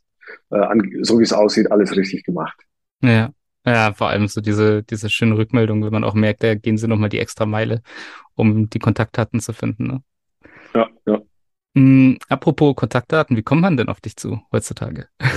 äh, 0.50 0.78
so 1.02 1.20
wie 1.20 1.24
es 1.24 1.34
aussieht, 1.34 1.72
alles 1.72 1.96
richtig 1.96 2.24
gemacht. 2.24 2.60
Ja. 3.02 3.32
Ja, 3.64 3.94
vor 3.94 4.10
allem 4.10 4.28
so 4.28 4.42
diese, 4.42 4.82
diese 4.82 5.08
schöne 5.10 5.38
Rückmeldung, 5.38 5.84
wenn 5.84 5.92
man 5.92 6.04
auch 6.04 6.16
merkt, 6.16 6.42
da 6.42 6.56
gehen 6.56 6.80
sie 6.80 6.88
nochmal 6.88 7.10
die 7.10 7.20
extra 7.20 7.46
Meile, 7.46 7.84
um 8.34 8.72
die 8.72 8.80
Kontaktdaten 8.80 9.40
zu 9.40 9.54
finden. 9.54 9.86
Ne? 9.86 10.04
Ja, 10.74 10.90
ja. 11.06 11.22
Mm, 11.74 12.16
apropos 12.28 12.76
Kontaktdaten, 12.76 13.38
wie 13.38 13.44
kommt 13.44 13.62
man 13.62 13.78
denn 13.78 13.88
auf 13.90 14.02
dich 14.02 14.16
zu 14.16 14.42
heutzutage? 14.52 15.08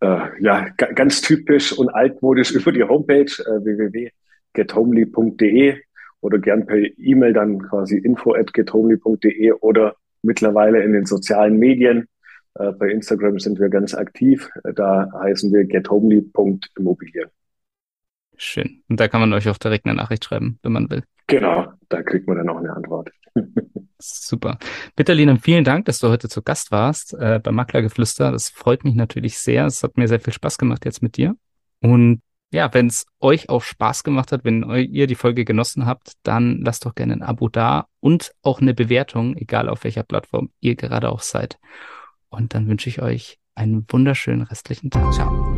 Äh, 0.00 0.28
ja, 0.40 0.68
ganz 0.76 1.22
typisch 1.22 1.76
und 1.76 1.88
altmodisch 1.88 2.52
über 2.52 2.70
die 2.70 2.84
Homepage 2.84 3.24
äh, 3.24 3.64
www.gethomely.de 3.64 5.76
oder 6.20 6.38
gern 6.38 6.66
per 6.66 6.76
E-Mail 6.76 7.32
dann 7.32 7.58
quasi 7.58 7.96
info 7.96 8.34
at 8.34 8.52
gethomely.de 8.52 9.50
oder 9.54 9.96
mittlerweile 10.22 10.84
in 10.84 10.92
den 10.92 11.04
sozialen 11.04 11.58
Medien. 11.58 12.06
Äh, 12.54 12.70
bei 12.72 12.90
Instagram 12.90 13.40
sind 13.40 13.58
wir 13.58 13.70
ganz 13.70 13.92
aktiv. 13.92 14.48
Da 14.76 15.10
heißen 15.20 15.52
wir 15.52 15.64
gethomely.immobilien. 15.64 17.30
Schön. 18.36 18.84
Und 18.88 19.00
da 19.00 19.08
kann 19.08 19.20
man 19.20 19.32
euch 19.32 19.48
auch 19.48 19.58
direkt 19.58 19.86
eine 19.86 19.96
Nachricht 19.96 20.24
schreiben, 20.24 20.60
wenn 20.62 20.72
man 20.72 20.88
will. 20.90 21.02
Genau, 21.28 21.66
da 21.90 22.02
kriegt 22.02 22.26
man 22.26 22.38
dann 22.38 22.48
auch 22.48 22.56
eine 22.56 22.74
Antwort. 22.74 23.10
Super. 23.98 24.58
Bitterlina, 24.96 25.36
vielen 25.36 25.64
Dank, 25.64 25.84
dass 25.84 25.98
du 25.98 26.08
heute 26.08 26.28
zu 26.28 26.42
Gast 26.42 26.72
warst 26.72 27.14
äh, 27.14 27.38
beim 27.42 27.54
Maklergeflüster. 27.54 28.32
Das 28.32 28.48
freut 28.48 28.82
mich 28.84 28.94
natürlich 28.94 29.38
sehr. 29.38 29.66
Es 29.66 29.82
hat 29.82 29.96
mir 29.96 30.08
sehr 30.08 30.20
viel 30.20 30.32
Spaß 30.32 30.58
gemacht 30.58 30.84
jetzt 30.84 31.02
mit 31.02 31.16
dir. 31.16 31.36
Und 31.80 32.22
ja, 32.50 32.72
wenn 32.72 32.86
es 32.86 33.04
euch 33.20 33.50
auch 33.50 33.62
Spaß 33.62 34.04
gemacht 34.04 34.32
hat, 34.32 34.44
wenn 34.44 34.62
ihr 34.90 35.06
die 35.06 35.14
Folge 35.14 35.44
genossen 35.44 35.84
habt, 35.84 36.12
dann 36.22 36.62
lasst 36.62 36.86
doch 36.86 36.94
gerne 36.94 37.12
ein 37.12 37.22
Abo 37.22 37.48
da 37.48 37.88
und 38.00 38.32
auch 38.42 38.60
eine 38.60 38.72
Bewertung, 38.72 39.36
egal 39.36 39.68
auf 39.68 39.84
welcher 39.84 40.04
Plattform 40.04 40.50
ihr 40.60 40.74
gerade 40.74 41.10
auch 41.10 41.20
seid. 41.20 41.58
Und 42.30 42.54
dann 42.54 42.66
wünsche 42.66 42.88
ich 42.88 43.02
euch 43.02 43.38
einen 43.54 43.84
wunderschönen 43.90 44.42
restlichen 44.42 44.90
Tag. 44.90 45.12
Ciao. 45.12 45.57